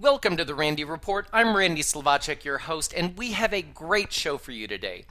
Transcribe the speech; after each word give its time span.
Welcome 0.00 0.36
to 0.36 0.44
the 0.44 0.54
Randy 0.54 0.84
Report. 0.84 1.26
I'm 1.32 1.56
Randy 1.56 1.82
Slovacek, 1.82 2.44
your 2.44 2.58
host, 2.58 2.94
and 2.96 3.18
we 3.18 3.32
have 3.32 3.52
a 3.52 3.62
great 3.62 4.12
show 4.12 4.38
for 4.38 4.52
you 4.52 4.68
today. 4.68 5.06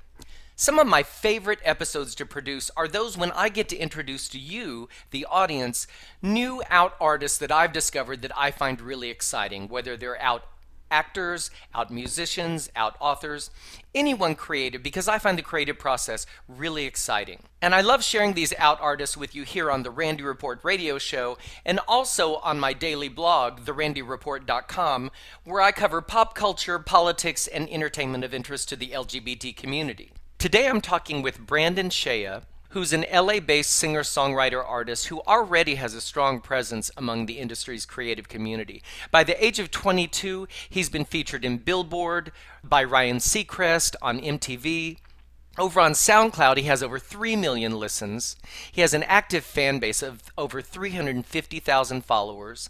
Some 0.56 0.80
of 0.80 0.88
my 0.88 1.04
favorite 1.04 1.60
episodes 1.66 2.16
to 2.16 2.26
produce 2.26 2.72
are 2.78 2.88
those 2.88 3.18
when 3.18 3.32
I 3.34 3.50
get 3.50 3.68
to 3.68 3.76
introduce 3.76 4.30
to 4.30 4.40
you, 4.40 4.88
the 5.12 5.26
audience, 5.26 5.88
new 6.22 6.64
out 6.70 6.96
artists 7.02 7.38
that 7.40 7.52
I've 7.52 7.74
discovered 7.74 8.22
that 8.22 8.32
I 8.38 8.50
find 8.52 8.80
really 8.80 9.10
exciting, 9.10 9.68
whether 9.68 9.98
they're 9.98 10.22
out 10.22 10.46
actors, 10.92 11.52
out 11.74 11.92
musicians, 11.92 12.70
out 12.76 12.96
authors, 13.00 13.50
anyone 13.94 14.36
creative, 14.36 14.84
because 14.84 15.08
I 15.08 15.20
find 15.20 15.38
the 15.38 15.44
creative 15.44 15.80
process 15.80 16.26
really 16.48 16.86
exciting. 16.86 17.44
And 17.62 17.74
I 17.74 17.82
love 17.82 18.04
sharing 18.04 18.34
these 18.34 18.54
out 18.58 18.80
artists 18.82 19.18
with 19.18 19.34
you 19.36 19.44
here 19.44 19.72
on 19.72 19.84
the 19.84 19.92
Randy 19.92 20.24
Report 20.24 20.60
radio 20.64 20.98
show 20.98 21.38
and 21.66 21.80
also 21.88 22.36
on 22.38 22.60
my 22.60 22.74
daily 22.74 23.10
blog, 23.10 23.62
therandyreport.com, 23.62 25.12
where 25.44 25.62
I 25.62 25.72
cover 25.72 26.02
pop 26.02 26.36
culture, 26.36 26.80
politics, 26.80 27.48
and 27.48 27.70
entertainment 27.70 28.24
of 28.24 28.34
interest 28.34 28.70
to 28.70 28.76
the 28.76 28.90
LGBT 28.90 29.56
community. 29.56 30.12
Today 30.38 30.68
I'm 30.68 30.82
talking 30.82 31.22
with 31.22 31.46
Brandon 31.46 31.90
Skeie 31.90 32.44
who's 32.78 32.94
an 32.94 33.08
LA 33.12 33.40
based 33.40 33.72
singer 33.72 34.04
songwriter 34.04 34.64
artist 34.64 35.08
who 35.08 35.20
already 35.22 35.74
has 35.74 35.96
a 35.96 36.00
strong 36.00 36.40
presence 36.40 36.92
among 36.96 37.26
the 37.26 37.40
industry's 37.40 37.88
creative 37.88 38.30
community. 38.30 38.84
By 39.10 39.24
the 39.24 39.44
age 39.44 39.58
of 39.58 39.72
22, 39.72 40.48
he's 40.70 40.88
been 40.88 41.04
featured 41.04 41.44
in 41.44 41.58
Billboard, 41.58 42.32
by 42.64 42.84
Ryan 42.84 43.18
Seacrest, 43.18 43.96
on 44.00 44.20
MTV. 44.20 45.00
Over 45.58 45.80
on 45.80 45.94
SoundCloud, 45.94 46.58
he 46.58 46.64
has 46.66 46.84
over 46.84 47.00
3 47.00 47.36
million 47.36 47.80
listens. 47.80 48.36
He 48.72 48.82
has 48.82 48.94
an 48.94 49.02
active 49.02 49.44
fan 49.44 49.80
base 49.80 50.04
of 50.04 50.22
over 50.38 50.62
350,000 50.62 52.06
followers 52.06 52.70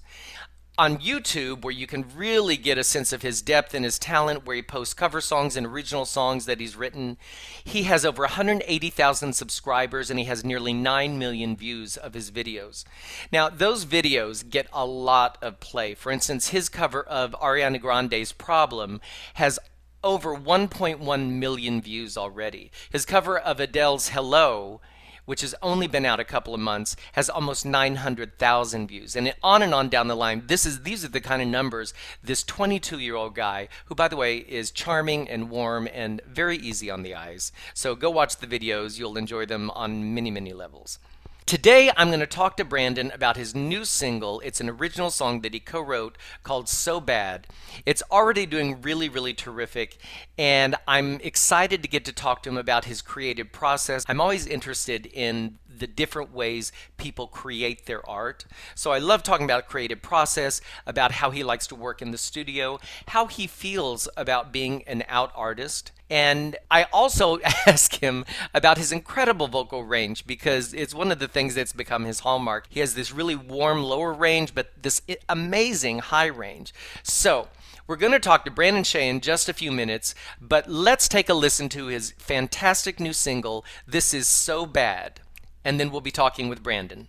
on 0.78 0.98
YouTube, 1.00 1.64
where 1.64 1.74
you 1.74 1.88
can 1.88 2.06
really 2.16 2.56
get 2.56 2.78
a 2.78 2.84
sense 2.84 3.12
of 3.12 3.24
his 3.24 3.42
depth 3.42 3.74
and 3.74 3.84
his 3.84 3.98
talent, 3.98 4.46
where 4.46 4.56
he 4.56 4.62
posts 4.62 4.94
cover 4.94 5.20
songs 5.20 5.58
and 5.58 5.66
original 5.66 6.06
songs 6.06 6.46
that 6.46 6.60
he's 6.60 6.76
written. 6.76 7.18
He 7.64 7.84
has 7.84 8.06
over 8.06 8.24
180,000 8.24 9.34
subscribers 9.34 10.12
and 10.12 10.20
he 10.20 10.26
has 10.26 10.46
nearly 10.46 10.74
9 10.74 11.18
million 11.18 11.56
views 11.56 11.98
of 11.98 12.14
his 12.14 12.30
videos. 12.30 12.84
Now, 13.32 13.50
those 13.50 13.86
videos 13.86 14.48
get 14.48 14.68
a 14.72 14.86
lot 14.86 15.38
of 15.42 15.60
play. 15.60 15.96
For 15.96 16.12
instance, 16.12 16.50
his 16.50 16.70
cover 16.70 17.02
of 17.02 17.32
Ariana 17.42 17.82
Grande's 17.82 18.32
Problem 18.32 19.02
has 19.36 19.60
over 20.04 20.36
1.1 20.36 21.32
million 21.32 21.82
views 21.82 22.18
already. 22.18 22.72
His 22.92 23.06
cover 23.06 23.38
of 23.38 23.60
Adele's 23.60 24.10
Hello 24.10 24.80
which 25.28 25.42
has 25.42 25.54
only 25.62 25.88
been 25.88 26.06
out 26.06 26.20
a 26.20 26.26
couple 26.26 26.56
of 26.56 26.60
months, 26.60 26.96
has 27.12 27.30
almost 27.30 27.66
900,000 27.66 28.88
views. 28.88 29.16
And 29.16 29.36
on 29.44 29.62
and 29.62 29.74
on 29.74 29.90
down 29.90 30.08
the 30.08 30.16
line, 30.16 30.44
this 30.48 30.66
is 30.66 30.82
these 30.82 31.06
are 31.06 31.10
the 31.10 31.22
kind 31.22 31.42
of 31.42 31.50
numbers 31.50 31.94
this 32.24 32.44
22-year-old 32.46 33.36
guy, 33.36 33.68
who 33.86 33.94
by 33.94 34.08
the 34.08 34.16
way 34.16 34.38
is 34.38 34.72
charming 34.72 35.30
and 35.30 35.50
warm 35.50 35.88
and 35.94 36.22
very 36.26 36.58
easy 36.58 36.90
on 36.90 37.04
the 37.04 37.14
eyes. 37.14 37.52
So 37.74 37.94
go 37.94 38.10
watch 38.10 38.38
the 38.38 38.48
videos, 38.48 38.98
you'll 38.98 39.18
enjoy 39.18 39.46
them 39.46 39.70
on 39.72 40.16
many 40.16 40.32
many 40.32 40.54
levels. 40.54 40.98
Today, 41.48 41.90
I'm 41.96 42.10
going 42.10 42.20
to 42.20 42.28
talk 42.28 42.58
to 42.58 42.66
Brandon 42.66 43.10
about 43.16 43.38
his 43.38 43.56
new 43.56 43.86
single. 43.86 44.42
It's 44.42 44.60
an 44.60 44.70
original 44.70 45.10
song 45.10 45.40
that 45.44 45.54
he 45.54 45.62
co 45.62 45.80
wrote 45.80 46.18
called 46.44 46.68
So 46.68 47.00
Bad. 47.00 47.48
It's 47.86 48.04
already 48.12 48.46
doing 48.46 48.82
really, 48.82 49.08
really 49.08 49.34
terrific, 49.34 49.98
and 50.38 50.76
I'm 50.90 51.22
excited 51.22 51.82
to 51.84 51.88
get 51.88 52.04
to 52.04 52.12
talk 52.12 52.44
to 52.44 52.50
him 52.50 52.58
about 52.58 52.84
his 52.84 53.02
creative 53.02 53.54
process. 53.54 54.04
I'm 54.10 54.20
always 54.20 54.46
interested 54.46 55.06
in 55.06 55.58
the 55.70 55.88
different 55.88 56.34
ways 56.34 56.74
people 56.98 57.28
create 57.28 57.86
their 57.86 58.06
art. 58.10 58.46
So 58.76 58.92
I 58.92 58.98
love 58.98 59.24
talking 59.24 59.46
about 59.46 59.70
creative 59.70 60.02
process, 60.02 60.60
about 60.86 61.14
how 61.14 61.32
he 61.32 61.46
likes 61.46 61.68
to 61.68 61.76
work 61.76 62.02
in 62.02 62.12
the 62.12 62.18
studio, 62.18 62.78
how 63.08 63.28
he 63.28 63.48
feels 63.48 64.10
about 64.18 64.52
being 64.52 64.84
an 64.86 65.06
out 65.08 65.32
artist, 65.34 65.94
and 66.10 66.56
I 66.72 66.84
also 66.94 67.40
ask 67.68 67.96
him 67.96 68.26
about 68.54 68.78
his 68.78 68.92
incredible 68.92 69.48
vocal 69.48 69.84
range 69.84 70.26
because 70.26 70.74
it's 70.74 70.94
one 70.94 71.12
of 71.12 71.20
the 71.20 71.28
things 71.28 71.56
that's 71.56 71.74
become 71.74 72.06
his 72.06 72.20
hallmark. 72.20 72.68
He 72.70 72.80
has 72.80 72.96
this 72.96 73.12
really 73.12 73.36
warm 73.36 73.84
lower 73.84 74.14
range, 74.14 74.56
but 74.56 74.72
this 74.82 75.02
amazing 75.28 76.00
high 76.00 76.28
range. 76.28 76.74
So, 77.04 77.50
we're 77.88 77.96
going 77.96 78.12
to 78.12 78.20
talk 78.20 78.44
to 78.44 78.52
Brandon 78.52 78.84
Skeie 78.84 79.10
in 79.10 79.22
just 79.22 79.48
a 79.48 79.54
few 79.54 79.72
minutes, 79.72 80.14
but 80.42 80.70
let's 80.70 81.08
take 81.08 81.30
a 81.30 81.34
listen 81.34 81.70
to 81.70 81.88
his 81.88 82.12
fantastic 82.18 83.00
new 83.00 83.14
single, 83.14 83.64
This 83.88 84.14
Is 84.14 84.28
So 84.28 84.66
Bad, 84.66 85.22
and 85.64 85.80
then 85.80 85.90
we'll 85.90 86.02
be 86.02 86.12
talking 86.12 86.50
with 86.50 86.62
Brandon. 86.62 87.08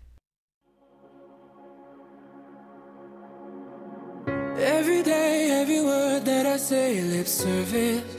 Every 4.29 5.03
day, 5.03 5.51
every 5.51 5.81
word 5.81 6.25
that 6.27 6.47
I 6.47 6.57
say, 6.57 7.01
lip 7.01 7.27
service. 7.27 8.18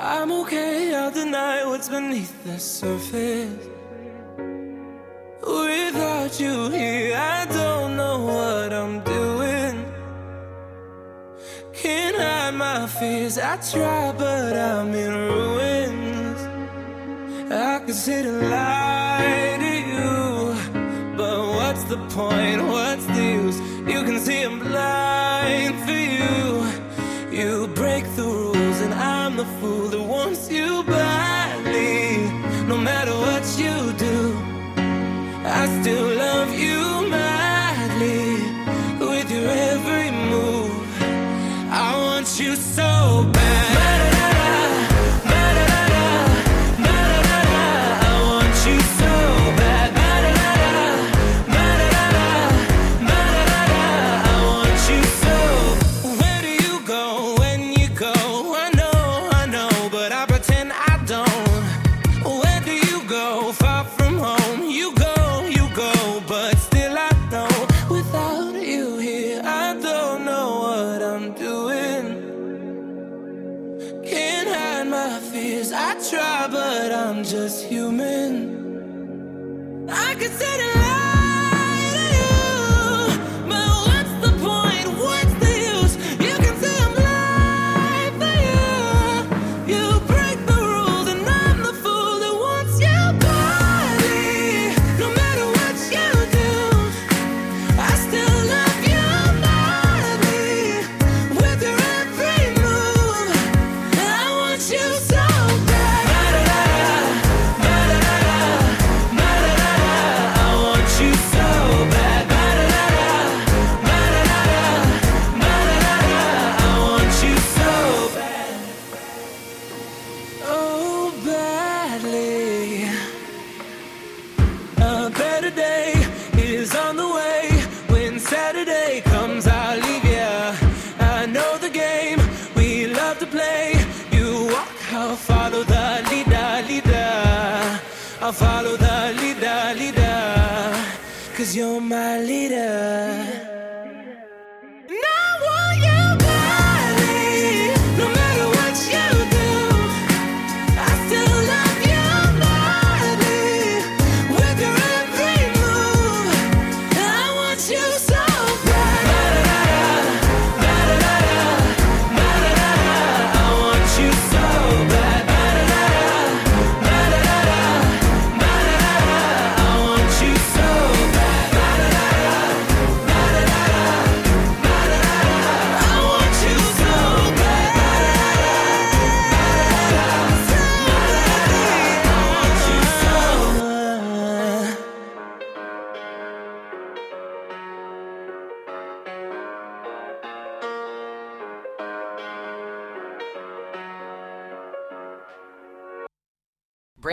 I'm 0.00 0.30
okay, 0.42 0.94
I'll 0.94 1.10
deny 1.10 1.64
what's 1.64 1.88
beneath 1.88 2.44
the 2.44 2.56
surface. 2.60 3.66
Without 5.42 6.38
you 6.38 6.70
here, 6.70 7.16
I 7.16 7.46
don't 7.46 7.96
know 7.96 8.24
what 8.24 8.72
I'm 8.72 9.00
doing. 9.00 9.84
Can't 11.72 12.16
hide 12.16 12.54
my 12.54 12.86
fears, 12.86 13.38
I 13.38 13.56
try, 13.56 14.12
but 14.16 14.56
I'm 14.56 14.94
in 14.94 15.12
ruins. 15.12 16.40
I 17.50 17.80
could 17.84 17.96
sit 17.96 18.24
and 18.24 18.50
lie 18.50 19.56
to 19.58 19.72
you, 19.92 21.16
but 21.16 21.38
what's 21.56 21.82
the 21.84 21.98
point? 22.14 22.62
What's 22.62 23.04
the 23.06 23.24
use? 23.42 23.58
You 23.92 24.04
can 24.04 24.17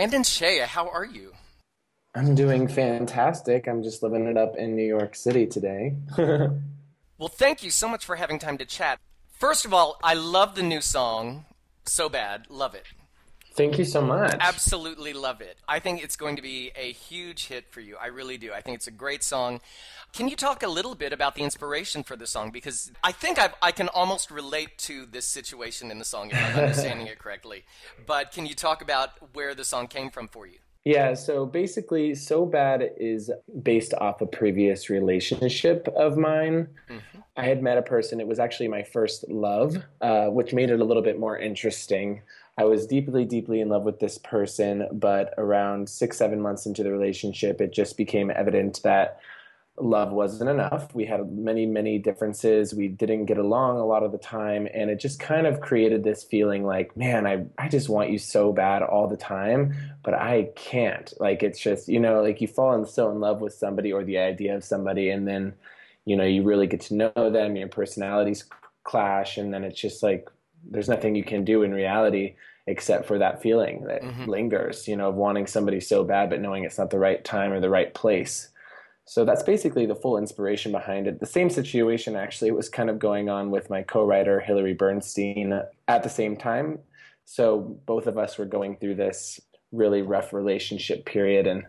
Brandon 0.06 0.22
Skeie, 0.22 0.64
how 0.64 0.88
are 0.88 1.04
you? 1.04 1.32
I'm 2.14 2.36
doing 2.36 2.68
fantastic. 2.68 3.66
I'm 3.66 3.82
just 3.82 4.04
living 4.04 4.28
it 4.28 4.36
up 4.36 4.54
in 4.54 4.76
New 4.76 4.86
York 4.86 5.16
City 5.16 5.48
today. 5.48 5.96
well, 6.16 7.28
thank 7.28 7.64
you 7.64 7.72
so 7.72 7.88
much 7.88 8.04
for 8.04 8.14
having 8.14 8.38
time 8.38 8.56
to 8.58 8.64
chat. 8.64 9.00
First 9.32 9.64
of 9.64 9.74
all, 9.74 9.98
I 10.04 10.14
love 10.14 10.54
the 10.54 10.62
new 10.62 10.80
song. 10.80 11.44
So 11.86 12.08
bad. 12.08 12.46
Love 12.48 12.76
it. 12.76 12.84
Thank 13.56 13.78
you 13.78 13.86
so 13.86 14.02
much. 14.02 14.36
Absolutely 14.38 15.14
love 15.14 15.40
it. 15.40 15.56
I 15.66 15.78
think 15.78 16.04
it's 16.04 16.16
going 16.16 16.36
to 16.36 16.42
be 16.42 16.72
a 16.76 16.92
huge 16.92 17.46
hit 17.46 17.64
for 17.70 17.80
you. 17.80 17.96
I 17.96 18.08
really 18.08 18.36
do. 18.36 18.52
I 18.52 18.60
think 18.60 18.76
it's 18.76 18.86
a 18.86 18.90
great 18.92 19.24
song. 19.24 19.60
Can 20.12 20.28
you 20.28 20.36
talk 20.36 20.62
a 20.62 20.68
little 20.68 20.94
bit 20.94 21.12
about 21.12 21.34
the 21.34 21.42
inspiration 21.42 22.02
for 22.02 22.16
the 22.16 22.26
song? 22.26 22.50
Because 22.50 22.92
I 23.02 23.12
think 23.12 23.38
I've, 23.38 23.54
i 23.62 23.72
can 23.72 23.88
almost 23.88 24.30
relate 24.30 24.76
to 24.78 25.06
this 25.06 25.26
situation 25.26 25.90
in 25.90 25.98
the 25.98 26.04
song 26.04 26.30
if 26.30 26.36
I'm 26.36 26.58
understanding 26.64 27.06
it 27.06 27.18
correctly. 27.18 27.64
But 28.06 28.30
can 28.30 28.44
you 28.44 28.54
talk 28.54 28.82
about 28.82 29.10
where 29.32 29.54
the 29.54 29.64
song 29.64 29.88
came 29.88 30.10
from 30.10 30.28
for 30.28 30.46
you? 30.46 30.58
Yeah, 30.84 31.14
so 31.14 31.46
basically, 31.46 32.14
So 32.14 32.46
Bad 32.46 32.92
is 32.96 33.28
based 33.62 33.92
off 33.94 34.20
a 34.20 34.26
previous 34.26 34.88
relationship 34.88 35.88
of 35.96 36.16
mine. 36.16 36.68
Mm-hmm. 36.88 37.18
I 37.36 37.42
had 37.42 37.60
met 37.60 37.76
a 37.76 37.82
person, 37.82 38.20
it 38.20 38.26
was 38.28 38.38
actually 38.38 38.68
my 38.68 38.84
first 38.84 39.28
love, 39.28 39.76
uh, 40.00 40.26
which 40.26 40.52
made 40.52 40.70
it 40.70 40.78
a 40.78 40.84
little 40.84 41.02
bit 41.02 41.18
more 41.18 41.36
interesting. 41.36 42.22
I 42.58 42.64
was 42.64 42.86
deeply, 42.86 43.24
deeply 43.24 43.60
in 43.60 43.68
love 43.68 43.82
with 43.82 44.00
this 44.00 44.18
person, 44.18 44.88
but 44.92 45.34
around 45.36 45.88
six, 45.88 46.16
seven 46.16 46.40
months 46.40 46.64
into 46.64 46.82
the 46.82 46.90
relationship, 46.90 47.60
it 47.60 47.72
just 47.72 47.96
became 47.96 48.30
evident 48.30 48.80
that 48.82 49.20
love 49.78 50.10
wasn't 50.10 50.48
enough. 50.48 50.94
We 50.94 51.04
had 51.04 51.30
many, 51.30 51.66
many 51.66 51.98
differences. 51.98 52.72
We 52.72 52.88
didn't 52.88 53.26
get 53.26 53.36
along 53.36 53.76
a 53.76 53.84
lot 53.84 54.02
of 54.02 54.12
the 54.12 54.16
time. 54.16 54.66
And 54.72 54.88
it 54.88 54.98
just 54.98 55.20
kind 55.20 55.46
of 55.46 55.60
created 55.60 56.02
this 56.02 56.24
feeling 56.24 56.64
like, 56.64 56.96
man, 56.96 57.26
I, 57.26 57.44
I 57.58 57.68
just 57.68 57.90
want 57.90 58.08
you 58.08 58.18
so 58.18 58.54
bad 58.54 58.82
all 58.82 59.06
the 59.06 59.18
time, 59.18 59.76
but 60.02 60.14
I 60.14 60.48
can't. 60.56 61.12
Like, 61.20 61.42
it's 61.42 61.60
just, 61.60 61.88
you 61.88 62.00
know, 62.00 62.22
like 62.22 62.40
you 62.40 62.48
fall 62.48 62.74
in, 62.74 62.86
so 62.86 63.10
in 63.10 63.20
love 63.20 63.42
with 63.42 63.52
somebody 63.52 63.92
or 63.92 64.02
the 64.02 64.16
idea 64.16 64.56
of 64.56 64.64
somebody, 64.64 65.10
and 65.10 65.28
then, 65.28 65.52
you 66.06 66.16
know, 66.16 66.24
you 66.24 66.42
really 66.42 66.66
get 66.66 66.80
to 66.82 66.94
know 66.94 67.30
them, 67.30 67.54
your 67.56 67.68
personalities 67.68 68.44
clash, 68.84 69.36
and 69.36 69.52
then 69.52 69.62
it's 69.62 69.78
just 69.78 70.02
like, 70.02 70.30
there's 70.70 70.88
nothing 70.88 71.14
you 71.14 71.24
can 71.24 71.44
do 71.44 71.62
in 71.62 71.72
reality 71.72 72.36
except 72.66 73.06
for 73.06 73.18
that 73.18 73.40
feeling 73.40 73.84
that 73.84 74.02
mm-hmm. 74.02 74.28
lingers, 74.28 74.88
you 74.88 74.96
know, 74.96 75.08
of 75.08 75.14
wanting 75.14 75.46
somebody 75.46 75.80
so 75.80 76.02
bad, 76.02 76.30
but 76.30 76.40
knowing 76.40 76.64
it's 76.64 76.78
not 76.78 76.90
the 76.90 76.98
right 76.98 77.24
time 77.24 77.52
or 77.52 77.60
the 77.60 77.70
right 77.70 77.94
place. 77.94 78.48
So 79.04 79.24
that's 79.24 79.44
basically 79.44 79.86
the 79.86 79.94
full 79.94 80.18
inspiration 80.18 80.72
behind 80.72 81.06
it. 81.06 81.20
The 81.20 81.26
same 81.26 81.48
situation 81.48 82.16
actually 82.16 82.50
was 82.50 82.68
kind 82.68 82.90
of 82.90 82.98
going 82.98 83.28
on 83.28 83.52
with 83.52 83.70
my 83.70 83.82
co 83.82 84.04
writer, 84.04 84.40
Hillary 84.40 84.74
Bernstein, 84.74 85.62
at 85.86 86.02
the 86.02 86.08
same 86.08 86.36
time. 86.36 86.80
So 87.24 87.78
both 87.86 88.08
of 88.08 88.18
us 88.18 88.36
were 88.36 88.44
going 88.44 88.76
through 88.76 88.96
this 88.96 89.40
really 89.70 90.02
rough 90.02 90.32
relationship 90.32 91.06
period 91.06 91.46
and 91.46 91.64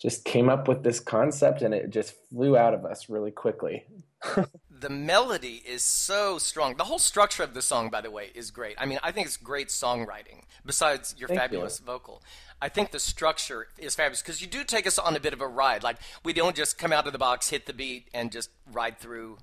just 0.00 0.24
came 0.24 0.48
up 0.48 0.68
with 0.68 0.82
this 0.82 1.00
concept 1.00 1.60
and 1.60 1.74
it 1.74 1.90
just 1.90 2.14
flew 2.30 2.56
out 2.56 2.72
of 2.72 2.86
us 2.86 3.10
really 3.10 3.30
quickly. 3.30 3.84
the 4.80 4.90
melody 4.90 5.62
is 5.66 5.82
so 5.82 6.38
strong. 6.38 6.76
The 6.76 6.84
whole 6.84 6.98
structure 6.98 7.42
of 7.42 7.54
the 7.54 7.62
song, 7.62 7.90
by 7.90 8.00
the 8.00 8.10
way, 8.10 8.30
is 8.34 8.50
great. 8.50 8.76
I 8.78 8.86
mean, 8.86 8.98
I 9.02 9.12
think 9.12 9.26
it's 9.26 9.36
great 9.36 9.68
songwriting, 9.68 10.42
besides 10.64 11.14
your 11.18 11.28
Thank 11.28 11.40
fabulous 11.40 11.80
you. 11.80 11.86
vocal. 11.86 12.22
I 12.62 12.68
think 12.68 12.90
the 12.90 12.98
structure 12.98 13.68
is 13.78 13.94
fabulous 13.94 14.22
because 14.22 14.40
you 14.40 14.46
do 14.46 14.64
take 14.64 14.86
us 14.86 14.98
on 14.98 15.16
a 15.16 15.20
bit 15.20 15.32
of 15.32 15.40
a 15.40 15.48
ride. 15.48 15.82
Like, 15.82 15.96
we 16.24 16.32
don't 16.32 16.56
just 16.56 16.78
come 16.78 16.92
out 16.92 17.06
of 17.06 17.12
the 17.12 17.18
box, 17.18 17.50
hit 17.50 17.66
the 17.66 17.72
beat, 17.72 18.08
and 18.12 18.30
just 18.32 18.50
ride 18.70 18.98
through 18.98 19.38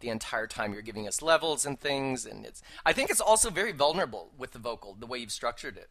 the 0.00 0.08
entire 0.08 0.46
time 0.46 0.72
you're 0.72 0.80
giving 0.80 1.06
us 1.06 1.20
levels 1.20 1.66
and 1.66 1.78
things 1.78 2.24
and 2.24 2.46
it's 2.46 2.62
i 2.86 2.92
think 2.92 3.10
it's 3.10 3.20
also 3.20 3.50
very 3.50 3.70
vulnerable 3.70 4.30
with 4.38 4.52
the 4.52 4.58
vocal 4.58 4.96
the 4.98 5.04
way 5.04 5.18
you've 5.18 5.30
structured 5.30 5.76
it 5.76 5.90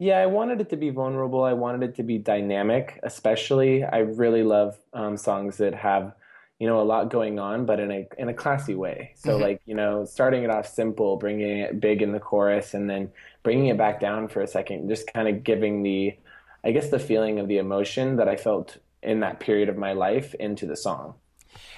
yeah, 0.00 0.18
I 0.18 0.26
wanted 0.26 0.60
it 0.60 0.70
to 0.70 0.76
be 0.76 0.90
vulnerable. 0.90 1.42
I 1.42 1.54
wanted 1.54 1.82
it 1.82 1.96
to 1.96 2.04
be 2.04 2.18
dynamic, 2.18 3.00
especially. 3.02 3.82
I 3.82 3.98
really 3.98 4.44
love 4.44 4.78
um, 4.92 5.16
songs 5.16 5.56
that 5.56 5.74
have, 5.74 6.14
you 6.58 6.66
know, 6.66 6.80
a 6.80 6.82
lot 6.82 7.10
going 7.10 7.38
on, 7.38 7.66
but 7.66 7.78
in 7.78 7.90
a 7.90 8.06
in 8.18 8.28
a 8.28 8.34
classy 8.34 8.74
way. 8.74 9.12
So, 9.16 9.30
mm-hmm. 9.30 9.42
like, 9.42 9.62
you 9.64 9.74
know, 9.74 10.04
starting 10.04 10.42
it 10.42 10.50
off 10.50 10.66
simple, 10.66 11.16
bringing 11.16 11.58
it 11.58 11.80
big 11.80 12.02
in 12.02 12.12
the 12.12 12.18
chorus, 12.18 12.74
and 12.74 12.90
then 12.90 13.10
bringing 13.42 13.66
it 13.66 13.78
back 13.78 14.00
down 14.00 14.28
for 14.28 14.40
a 14.40 14.46
second, 14.46 14.88
just 14.88 15.12
kind 15.12 15.28
of 15.28 15.44
giving 15.44 15.82
the, 15.82 16.16
I 16.64 16.72
guess, 16.72 16.90
the 16.90 16.98
feeling 16.98 17.38
of 17.38 17.48
the 17.48 17.58
emotion 17.58 18.16
that 18.16 18.28
I 18.28 18.36
felt 18.36 18.78
in 19.02 19.20
that 19.20 19.38
period 19.38 19.68
of 19.68 19.76
my 19.76 19.92
life 19.92 20.34
into 20.34 20.66
the 20.66 20.76
song. 20.76 21.14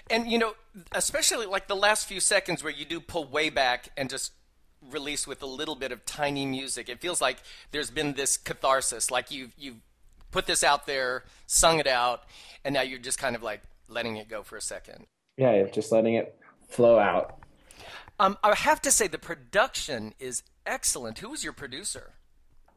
And 0.08 0.30
you 0.30 0.38
know, 0.38 0.54
especially 0.92 1.46
like 1.46 1.68
the 1.68 1.76
last 1.76 2.06
few 2.06 2.20
seconds 2.20 2.64
where 2.64 2.72
you 2.72 2.84
do 2.84 3.00
pull 3.00 3.24
way 3.26 3.50
back 3.50 3.90
and 3.96 4.08
just 4.08 4.32
released 4.90 5.26
with 5.26 5.42
a 5.42 5.46
little 5.46 5.76
bit 5.76 5.92
of 5.92 6.04
tiny 6.06 6.46
music. 6.46 6.88
It 6.88 7.00
feels 7.00 7.20
like 7.20 7.38
there's 7.70 7.90
been 7.90 8.14
this 8.14 8.36
catharsis, 8.36 9.10
like 9.10 9.30
you've 9.30 9.52
you've 9.58 9.76
put 10.30 10.46
this 10.46 10.64
out 10.64 10.86
there, 10.86 11.24
sung 11.46 11.78
it 11.78 11.86
out, 11.86 12.22
and 12.64 12.74
now 12.74 12.82
you're 12.82 12.98
just 12.98 13.18
kind 13.18 13.36
of 13.36 13.42
like 13.42 13.60
letting 13.90 14.16
it 14.16 14.28
go 14.28 14.42
for 14.42 14.56
a 14.56 14.60
second. 14.60 15.06
Yeah, 15.36 15.64
just 15.64 15.92
letting 15.92 16.14
it 16.14 16.38
flow 16.68 16.98
out. 16.98 17.40
Um, 18.18 18.36
I 18.42 18.54
have 18.54 18.82
to 18.82 18.90
say 18.90 19.06
the 19.06 19.18
production 19.18 20.14
is 20.18 20.42
excellent. 20.66 21.18
Who 21.18 21.30
was 21.30 21.42
your 21.42 21.54
producer? 21.54 22.14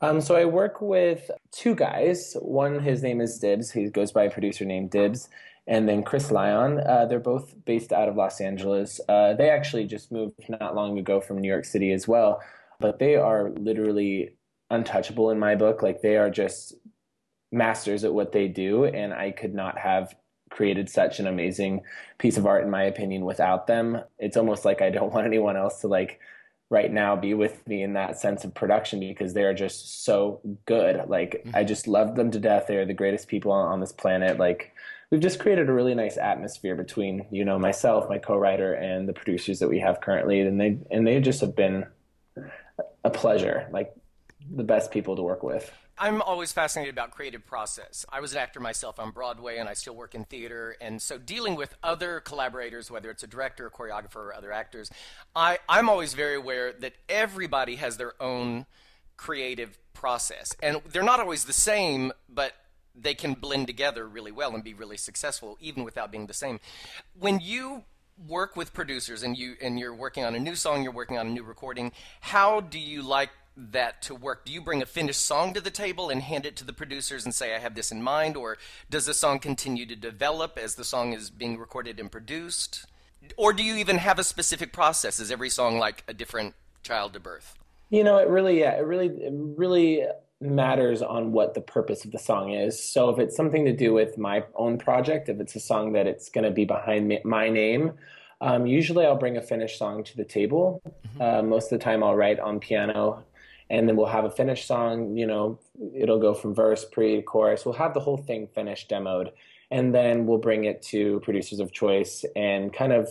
Um, 0.02 0.22
so 0.22 0.36
I 0.36 0.46
work 0.46 0.82
with 0.82 1.30
two 1.52 1.76
guys. 1.76 2.36
One, 2.42 2.80
his 2.80 3.04
name 3.04 3.22
is 3.22 3.40
Dibs. 3.40 3.72
He 3.72 3.90
goes 3.90 4.12
by 4.12 4.24
a 4.24 4.30
producer 4.30 4.66
named 4.66 4.92
Dibs, 4.92 5.30
and 5.68 5.88
then 5.88 6.04
Chris 6.04 6.32
Lyon. 6.32 6.80
Uh, 6.80 7.06
they're 7.06 7.20
both 7.20 7.54
based 7.66 7.94
out 7.94 8.10
of 8.10 8.16
Los 8.16 8.42
Angeles. 8.42 9.00
Uh, 9.08 9.34
they 9.34 9.50
actually 9.50 9.86
just 9.86 10.12
moved 10.12 10.34
not 10.50 10.76
long 10.76 10.98
ago 10.98 11.22
from 11.22 11.40
New 11.40 11.48
York 11.48 11.66
City 11.66 11.92
as 11.92 12.08
well, 12.08 12.42
but 12.80 13.00
they 13.00 13.16
are 13.16 13.52
literally 13.52 14.36
untouchable 14.70 15.30
in 15.30 15.40
my 15.40 15.56
book. 15.56 15.82
Like 15.82 16.02
they 16.02 16.18
are 16.18 16.30
just 16.30 16.74
masters 17.52 18.04
at 18.04 18.14
what 18.14 18.32
they 18.32 18.48
do, 18.48 18.86
and 18.86 19.14
I 19.14 19.32
could 19.32 19.54
not 19.54 19.78
have 19.78 20.16
created 20.54 20.88
such 20.88 21.20
an 21.20 21.26
amazing 21.26 21.82
piece 22.20 22.38
of 22.38 22.46
art 22.46 22.64
in 22.64 22.70
my 22.70 22.84
opinion 22.84 23.26
without 23.26 23.66
them. 23.66 24.00
It's 24.20 24.38
almost 24.38 24.66
like 24.66 24.82
I 24.82 24.92
don't 24.92 25.12
want 25.16 25.26
anyone 25.26 25.58
else 25.58 25.82
to 25.82 25.88
like 25.88 26.20
right 26.70 26.92
now 26.92 27.16
be 27.16 27.34
with 27.34 27.68
me 27.68 27.84
in 27.84 27.94
that 27.94 28.20
sense 28.20 28.44
of 28.44 28.54
production 28.54 29.00
because 29.00 29.34
they're 29.34 29.54
just 29.54 30.04
so 30.06 30.40
good. 30.66 31.10
Like 31.10 31.42
mm-hmm. 31.44 31.56
I 31.56 31.64
just 31.64 31.88
love 31.88 32.16
them 32.16 32.30
to 32.32 32.40
death. 32.40 32.66
They're 32.68 32.86
the 32.86 32.94
greatest 32.94 33.28
people 33.28 33.52
on, 33.52 33.68
on 33.68 33.80
this 33.80 33.92
planet. 33.92 34.38
Like 34.38 34.74
we've 35.10 35.22
just 35.22 35.40
created 35.40 35.70
a 35.70 35.74
really 35.74 35.96
nice 35.96 36.18
atmosphere 36.18 36.76
between 36.76 37.26
you 37.32 37.46
know 37.46 37.58
myself, 37.58 38.08
my 38.08 38.20
co-writer, 38.20 38.74
and 38.74 39.10
the 39.10 39.14
producers 39.14 39.60
that 39.60 39.70
we 39.70 39.80
have 39.80 40.02
currently, 40.02 40.40
and 40.42 40.62
they 40.62 40.78
and 40.92 41.06
they 41.06 41.20
just 41.20 41.42
have 41.42 41.56
been 41.56 41.86
a 43.04 43.10
pleasure, 43.10 43.68
like 43.72 43.94
the 44.56 44.64
best 44.64 44.92
people 44.92 45.16
to 45.16 45.24
work 45.24 45.42
with. 45.44 45.72
I'm 45.98 46.22
always 46.22 46.52
fascinated 46.52 46.94
about 46.94 47.12
creative 47.12 47.46
process. 47.46 48.06
I 48.12 48.20
was 48.20 48.34
an 48.34 48.40
actor 48.40 48.60
myself 48.60 49.00
on 49.00 49.12
Broadway, 49.12 49.58
and 49.58 49.70
I 49.70 49.74
still 49.74 49.96
work 49.96 50.16
in 50.16 50.26
theater, 50.26 50.76
and 50.82 51.02
so 51.02 51.18
dealing 51.18 51.56
with 51.56 51.76
other 51.84 52.20
collaborators, 52.20 52.90
whether 52.90 53.12
it's 53.12 53.24
a 53.24 53.28
director, 53.28 53.68
a 53.68 53.72
choreographer, 53.72 54.16
or 54.16 54.34
other 54.34 54.52
actors, 54.52 54.90
I, 55.36 55.60
I'm 55.70 55.90
always 55.90 56.16
very 56.16 56.36
aware 56.36 56.74
that 56.74 56.94
everybody 57.08 57.76
has 57.76 57.98
their 57.98 58.14
own 58.22 58.66
creative 59.18 59.78
process, 59.94 60.56
and 60.64 60.82
they're 60.92 61.04
not 61.04 61.20
always 61.20 61.46
the 61.46 61.54
same, 61.54 62.12
but 62.28 62.54
they 62.96 63.14
can 63.14 63.34
blend 63.34 63.68
together 63.68 64.08
really 64.08 64.32
well 64.32 64.54
and 64.54 64.64
be 64.64 64.74
really 64.74 64.98
successful 64.98 65.58
even 65.62 65.84
without 65.84 66.12
being 66.12 66.28
the 66.28 66.34
same. 66.34 66.60
When 67.20 67.40
you 67.40 67.84
work 68.28 68.56
with 68.56 68.74
producers 68.74 69.24
and 69.24 69.36
you 69.36 69.56
and 69.62 69.80
you're 69.80 69.96
working 69.96 70.24
on 70.24 70.36
a 70.36 70.40
new 70.40 70.56
song, 70.56 70.84
you're 70.84 70.92
working 70.92 71.18
on 71.18 71.28
a 71.28 71.32
new 71.32 71.44
recording, 71.44 71.92
how 72.22 72.62
do 72.62 72.80
you 72.80 73.02
like 73.02 73.30
that 73.56 74.02
to 74.04 74.16
work? 74.16 74.46
Do 74.46 74.52
you 74.52 74.62
bring 74.62 74.82
a 74.82 74.86
finished 74.86 75.22
song 75.22 75.54
to 75.54 75.62
the 75.62 75.70
table 75.70 76.10
and 76.10 76.22
hand 76.22 76.46
it 76.46 76.56
to 76.58 76.66
the 76.66 76.74
producers 76.74 77.26
and 77.26 77.34
say 77.34 77.56
I 77.56 77.60
have 77.60 77.76
this 77.76 77.92
in 77.92 78.02
mind 78.02 78.36
or 78.36 78.58
does 78.90 79.06
the 79.06 79.14
song 79.14 79.40
continue 79.40 79.86
to 79.86 79.96
develop 79.96 80.58
as 80.58 80.76
the 80.76 80.84
song 80.84 81.14
is 81.14 81.30
being 81.30 81.58
recorded 81.58 82.00
and 82.00 82.12
produced? 82.12 82.86
Or 83.38 83.54
do 83.54 83.64
you 83.64 83.76
even 83.76 83.98
have 83.98 84.20
a 84.20 84.24
specific 84.24 84.74
process? 84.74 85.20
Is 85.20 85.32
every 85.32 85.50
song 85.50 85.78
like 85.78 86.04
a 86.08 86.14
different 86.14 86.56
child 86.82 87.14
to 87.14 87.20
birth? 87.20 87.58
You 87.90 88.04
know, 88.04 88.18
it 88.18 88.28
really, 88.28 88.60
yeah, 88.60 88.72
it 88.72 88.86
really, 88.86 89.08
it 89.08 89.32
really 89.34 90.06
matters 90.42 91.02
on 91.02 91.32
what 91.32 91.54
the 91.54 91.62
purpose 91.62 92.04
of 92.06 92.12
the 92.12 92.20
song 92.20 92.52
is. 92.52 92.84
So 92.84 93.10
if 93.10 93.20
it's 93.20 93.36
something 93.36 93.66
to 93.66 93.74
do 93.74 93.94
with 93.94 94.18
my 94.18 94.44
own 94.56 94.78
project, 94.78 95.30
if 95.30 95.40
it's 95.40 95.56
a 95.56 95.60
song 95.60 95.94
that 95.94 96.08
it's 96.08 96.30
going 96.30 96.44
to 96.44 96.52
be 96.52 96.66
behind 96.66 97.08
me, 97.08 97.22
my 97.24 97.50
name, 97.50 97.94
um, 98.42 98.66
usually 98.66 99.06
I'll 99.06 99.16
bring 99.16 99.38
a 99.38 99.42
finished 99.42 99.78
song 99.78 100.04
to 100.04 100.18
the 100.18 100.26
table. 100.26 100.82
Mm-hmm. 100.86 101.22
Uh, 101.22 101.42
most 101.44 101.72
of 101.72 101.80
the 101.80 101.84
time 101.84 102.04
I'll 102.04 102.16
write 102.16 102.40
on 102.40 102.60
piano 102.60 103.24
and 103.70 103.88
then 103.88 103.96
we'll 103.96 104.08
have 104.08 104.26
a 104.26 104.30
finished 104.30 104.68
song, 104.68 105.18
you 105.18 105.26
know, 105.26 105.60
it'll 105.96 106.20
go 106.20 106.34
from 106.34 106.54
verse, 106.54 106.86
pre, 106.86 107.22
chorus. 107.22 107.66
We'll 107.66 107.76
have 107.76 107.94
the 107.94 108.00
whole 108.00 108.18
thing 108.18 108.48
finished, 108.48 108.90
demoed. 108.90 109.32
And 109.72 109.94
then 109.94 110.28
we'll 110.28 110.38
bring 110.38 110.66
it 110.66 110.82
to 110.84 111.20
producers 111.22 111.60
of 111.60 111.72
choice 111.72 112.26
and 112.36 112.72
kind 112.72 112.94
of 112.94 113.10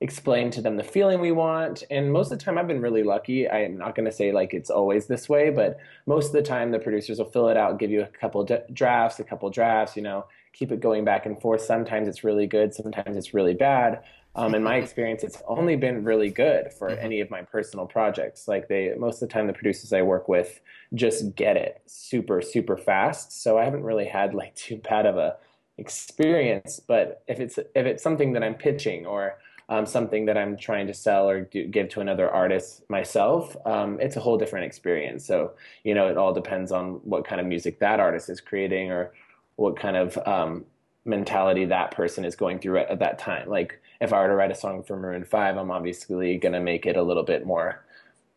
explain 0.00 0.50
to 0.50 0.60
them 0.60 0.76
the 0.76 0.84
feeling 0.84 1.20
we 1.20 1.32
want. 1.32 1.84
And 1.90 2.12
most 2.12 2.30
of 2.30 2.38
the 2.38 2.44
time, 2.44 2.58
I've 2.58 2.68
been 2.68 2.80
really 2.80 3.02
lucky. 3.02 3.48
I'm 3.48 3.78
not 3.78 3.94
going 3.94 4.06
to 4.06 4.12
say 4.12 4.32
like 4.32 4.52
it's 4.52 4.70
always 4.70 5.06
this 5.06 5.28
way, 5.28 5.50
but 5.50 5.78
most 6.06 6.26
of 6.26 6.32
the 6.32 6.42
time, 6.42 6.70
the 6.70 6.78
producers 6.78 7.18
will 7.18 7.30
fill 7.30 7.48
it 7.48 7.56
out, 7.56 7.78
give 7.78 7.90
you 7.90 8.02
a 8.02 8.06
couple 8.06 8.46
drafts, 8.72 9.20
a 9.20 9.24
couple 9.24 9.48
drafts, 9.50 9.96
you 9.96 10.02
know, 10.02 10.26
keep 10.52 10.72
it 10.72 10.80
going 10.80 11.04
back 11.04 11.24
and 11.24 11.40
forth. 11.40 11.62
Sometimes 11.62 12.08
it's 12.08 12.24
really 12.24 12.46
good, 12.46 12.74
sometimes 12.74 13.16
it's 13.16 13.32
really 13.32 13.54
bad. 13.54 14.02
Um, 14.34 14.54
in 14.54 14.62
my 14.62 14.76
experience, 14.76 15.22
it's 15.22 15.42
only 15.46 15.76
been 15.76 16.04
really 16.04 16.30
good 16.30 16.72
for 16.72 16.88
mm-hmm. 16.88 17.04
any 17.04 17.20
of 17.20 17.30
my 17.30 17.42
personal 17.42 17.86
projects. 17.86 18.48
Like 18.48 18.68
they, 18.68 18.94
most 18.96 19.22
of 19.22 19.28
the 19.28 19.32
time, 19.32 19.46
the 19.46 19.52
producers 19.52 19.92
I 19.92 20.02
work 20.02 20.28
with 20.28 20.60
just 20.94 21.34
get 21.34 21.56
it 21.56 21.82
super, 21.86 22.40
super 22.40 22.76
fast. 22.76 23.42
So 23.42 23.58
I 23.58 23.64
haven't 23.64 23.82
really 23.82 24.06
had 24.06 24.34
like 24.34 24.54
too 24.56 24.76
bad 24.76 25.06
of 25.06 25.16
a 25.16 25.36
experience. 25.78 26.80
But 26.80 27.22
if 27.26 27.40
it's 27.40 27.58
if 27.58 27.86
it's 27.86 28.02
something 28.02 28.32
that 28.32 28.42
I'm 28.42 28.54
pitching 28.54 29.06
or 29.06 29.38
um, 29.68 29.86
something 29.86 30.26
that 30.26 30.36
I'm 30.36 30.56
trying 30.56 30.86
to 30.88 30.94
sell 30.94 31.28
or 31.28 31.42
do, 31.42 31.66
give 31.66 31.88
to 31.90 32.00
another 32.00 32.30
artist 32.30 32.82
myself, 32.88 33.56
um, 33.66 33.98
it's 34.00 34.16
a 34.16 34.20
whole 34.20 34.38
different 34.38 34.66
experience. 34.66 35.26
So 35.26 35.52
you 35.84 35.94
know, 35.94 36.08
it 36.08 36.16
all 36.16 36.32
depends 36.32 36.72
on 36.72 37.00
what 37.04 37.26
kind 37.26 37.40
of 37.40 37.46
music 37.46 37.80
that 37.80 38.00
artist 38.00 38.30
is 38.30 38.40
creating 38.40 38.90
or 38.90 39.12
what 39.56 39.76
kind 39.78 39.96
of 39.96 40.16
um, 40.26 40.64
mentality 41.04 41.64
that 41.66 41.90
person 41.90 42.24
is 42.24 42.36
going 42.36 42.58
through 42.58 42.78
at, 42.78 42.90
at, 42.90 42.98
that 43.00 43.18
time. 43.18 43.48
Like 43.48 43.80
if 44.00 44.12
I 44.12 44.20
were 44.20 44.28
to 44.28 44.34
write 44.34 44.50
a 44.50 44.54
song 44.54 44.82
for 44.82 44.96
Maroon 44.96 45.24
Five, 45.24 45.56
I'm 45.56 45.70
obviously 45.70 46.38
going 46.38 46.52
to 46.52 46.60
make 46.60 46.86
it 46.86 46.96
a 46.96 47.02
little 47.02 47.24
bit 47.24 47.46
more 47.46 47.84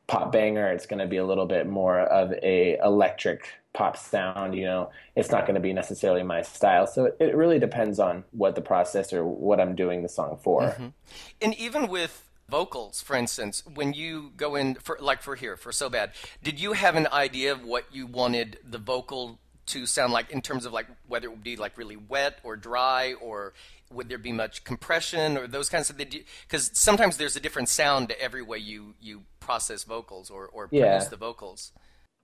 pop 0.08 0.32
banger. 0.32 0.72
It's 0.72 0.86
going 0.86 1.00
to 1.00 1.08
be 1.08 1.18
a 1.18 1.26
little 1.26 1.46
bit 1.46 1.68
more 1.68 2.00
of 2.00 2.32
a 2.44 2.78
electric 2.84 3.48
pop 3.74 3.98
sound. 3.98 4.56
You 4.56 4.66
know, 4.66 4.92
it's 5.16 5.32
not 5.32 5.46
going 5.46 5.56
to 5.56 5.62
be 5.62 5.74
necessarily 5.74 6.24
my 6.24 6.42
style. 6.42 6.88
So 6.88 7.06
it, 7.06 7.18
it, 7.20 7.36
really 7.36 7.60
depends 7.60 8.00
on 8.00 8.24
what 8.32 8.56
the 8.56 8.62
process 8.62 9.14
or 9.14 9.26
what 9.26 9.60
I'm 9.60 9.76
doing 9.76 10.04
the 10.04 10.10
song 10.10 10.40
for. 10.42 10.62
Mm-hmm. 10.62 10.88
And 11.42 11.54
even 11.56 11.88
with 11.88 12.28
vocals, 12.50 13.02
for 13.02 13.16
instance, 13.16 13.64
when 13.74 13.94
you 13.94 14.32
go 14.38 14.56
in 14.56 14.76
for 14.76 14.98
like 15.02 15.22
for 15.22 15.36
here 15.36 15.58
for 15.58 15.72
so 15.72 15.90
bad, 15.90 16.12
did 16.44 16.60
you 16.60 16.74
have 16.74 16.96
an 16.96 17.08
idea 17.12 17.52
of 17.52 17.64
what 17.64 17.86
you 17.92 18.06
wanted 18.08 18.60
the 18.64 18.78
vocal 18.78 19.40
to 19.68 19.86
sound 19.86 20.14
like 20.14 20.32
in 20.32 20.42
terms 20.42 20.66
of 20.66 20.74
like 20.74 20.88
whether 21.08 21.28
it 21.28 21.32
would 21.32 21.44
be 21.44 21.56
like 21.56 21.78
really 21.78 21.96
wet 21.96 22.40
or 22.44 22.56
dry 22.56 23.14
or 23.14 23.54
would 23.92 24.10
there 24.10 24.18
be 24.18 24.32
much 24.32 24.64
compression 24.64 25.38
or 25.38 25.48
those 25.48 25.70
kinds 25.70 25.90
of 25.90 25.96
things 25.96 26.16
because 26.48 26.72
sometimes 26.74 27.18
there's 27.18 27.36
a 27.36 27.40
different 27.40 27.70
sound 27.70 28.10
to 28.10 28.22
every 28.22 28.42
way 28.42 28.58
you 28.58 28.94
you 29.00 29.24
process 29.40 29.84
vocals 29.84 30.30
or, 30.30 30.48
or 30.48 30.68
yeah. 30.72 30.92
produce 30.92 31.10
the 31.10 31.18
vocals 31.18 31.72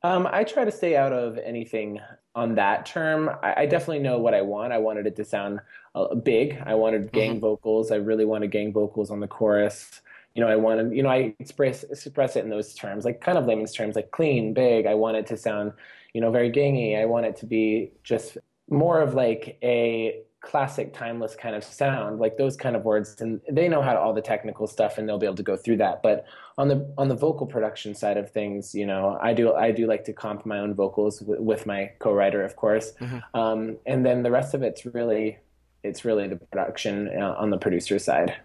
um, 0.03 0.27
I 0.31 0.43
try 0.43 0.65
to 0.65 0.71
stay 0.71 0.95
out 0.95 1.13
of 1.13 1.37
anything 1.37 1.99
on 2.33 2.55
that 2.55 2.87
term. 2.87 3.29
I, 3.43 3.61
I, 3.61 3.65
definitely 3.67 3.99
know 3.99 4.17
what 4.17 4.33
I 4.33 4.41
want. 4.41 4.73
I 4.73 4.79
wanted 4.79 5.05
it 5.05 5.15
to 5.17 5.25
sound 5.25 5.59
uh, 5.93 6.15
big. 6.15 6.59
I 6.65 6.73
wanted 6.73 7.11
gang 7.11 7.33
mm-hmm. 7.33 7.39
vocals. 7.39 7.91
I 7.91 7.97
really 7.97 8.25
wanted 8.25 8.49
gang 8.49 8.73
vocals 8.73 9.11
on 9.11 9.19
the 9.19 9.27
chorus. 9.27 10.01
You 10.35 10.41
know, 10.41 10.47
I 10.47 10.55
want 10.55 10.79
to, 10.79 10.95
you 10.95 11.03
know, 11.03 11.09
I 11.09 11.35
express 11.39 11.83
express 11.83 12.35
it 12.35 12.43
in 12.43 12.49
those 12.49 12.73
terms, 12.73 13.05
like 13.05 13.21
kind 13.21 13.37
of 13.37 13.45
layman's 13.45 13.73
terms, 13.73 13.95
like 13.95 14.11
clean, 14.11 14.53
big. 14.53 14.85
I 14.85 14.93
want 14.93 15.17
it 15.17 15.27
to 15.27 15.37
sound 15.37 15.73
you 16.13 16.21
know, 16.21 16.31
very 16.31 16.51
gangy. 16.51 16.99
I 16.99 17.05
want 17.05 17.25
it 17.25 17.35
to 17.37 17.45
be 17.45 17.91
just 18.03 18.37
more 18.69 19.01
of 19.01 19.13
like 19.13 19.57
a 19.63 20.21
classic 20.41 20.91
timeless 20.93 21.35
kind 21.35 21.55
of 21.55 21.63
sound 21.63 22.19
like 22.19 22.35
those 22.37 22.57
kind 22.57 22.75
of 22.75 22.83
words 22.83 23.21
and 23.21 23.39
they 23.47 23.69
know 23.69 23.79
how 23.79 23.93
to 23.93 23.99
all 23.99 24.11
the 24.11 24.21
technical 24.21 24.65
stuff 24.65 24.97
and 24.97 25.07
they'll 25.07 25.19
be 25.19 25.27
able 25.27 25.35
to 25.35 25.43
go 25.43 25.55
through 25.55 25.77
that 25.77 26.01
but 26.01 26.25
on 26.57 26.67
the 26.67 26.91
on 26.97 27.09
the 27.09 27.15
vocal 27.15 27.45
production 27.45 27.93
side 27.93 28.17
of 28.17 28.31
things 28.31 28.73
you 28.73 28.83
know 28.83 29.19
i 29.21 29.35
do 29.35 29.53
i 29.53 29.69
do 29.69 29.85
like 29.85 30.03
to 30.03 30.11
comp 30.11 30.43
my 30.43 30.57
own 30.57 30.73
vocals 30.73 31.19
w- 31.19 31.39
with 31.39 31.67
my 31.67 31.91
co-writer 31.99 32.43
of 32.43 32.55
course 32.55 32.93
mm-hmm. 32.93 33.19
um, 33.39 33.77
and 33.85 34.03
then 34.03 34.23
the 34.23 34.31
rest 34.31 34.55
of 34.55 34.63
it's 34.63 34.83
really 34.83 35.37
it's 35.83 36.05
really 36.05 36.27
the 36.27 36.37
production 36.37 37.07
uh, 37.21 37.35
on 37.37 37.51
the 37.51 37.57
producer 37.57 37.99
side 37.99 38.35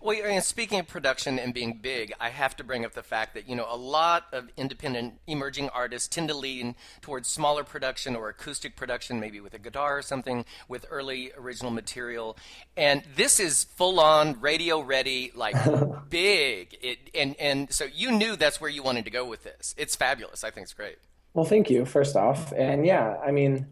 well, 0.00 0.16
and 0.24 0.42
speaking 0.42 0.80
of 0.80 0.88
production 0.88 1.38
and 1.38 1.52
being 1.52 1.78
big, 1.80 2.12
I 2.20 2.30
have 2.30 2.56
to 2.56 2.64
bring 2.64 2.84
up 2.84 2.92
the 2.92 3.02
fact 3.02 3.34
that 3.34 3.48
you 3.48 3.56
know 3.56 3.66
a 3.68 3.76
lot 3.76 4.26
of 4.32 4.48
independent 4.56 5.20
emerging 5.26 5.68
artists 5.70 6.08
tend 6.08 6.28
to 6.28 6.34
lean 6.34 6.74
towards 7.00 7.28
smaller 7.28 7.64
production 7.64 8.16
or 8.16 8.28
acoustic 8.28 8.76
production, 8.76 9.20
maybe 9.20 9.40
with 9.40 9.54
a 9.54 9.58
guitar 9.58 9.98
or 9.98 10.02
something, 10.02 10.44
with 10.68 10.86
early 10.90 11.32
original 11.36 11.70
material. 11.70 12.36
And 12.76 13.02
this 13.16 13.40
is 13.40 13.64
full 13.64 14.00
on 14.00 14.40
radio 14.40 14.80
ready, 14.80 15.32
like 15.34 15.56
big. 16.10 16.76
It 16.82 16.98
and 17.14 17.36
and 17.38 17.72
so 17.72 17.84
you 17.84 18.10
knew 18.12 18.36
that's 18.36 18.60
where 18.60 18.70
you 18.70 18.82
wanted 18.82 19.04
to 19.04 19.10
go 19.10 19.24
with 19.24 19.44
this. 19.44 19.74
It's 19.76 19.96
fabulous. 19.96 20.44
I 20.44 20.50
think 20.50 20.64
it's 20.64 20.74
great. 20.74 20.98
Well, 21.34 21.44
thank 21.44 21.70
you. 21.70 21.84
First 21.84 22.16
off, 22.16 22.52
and 22.52 22.84
yeah, 22.84 23.16
I 23.24 23.30
mean 23.30 23.66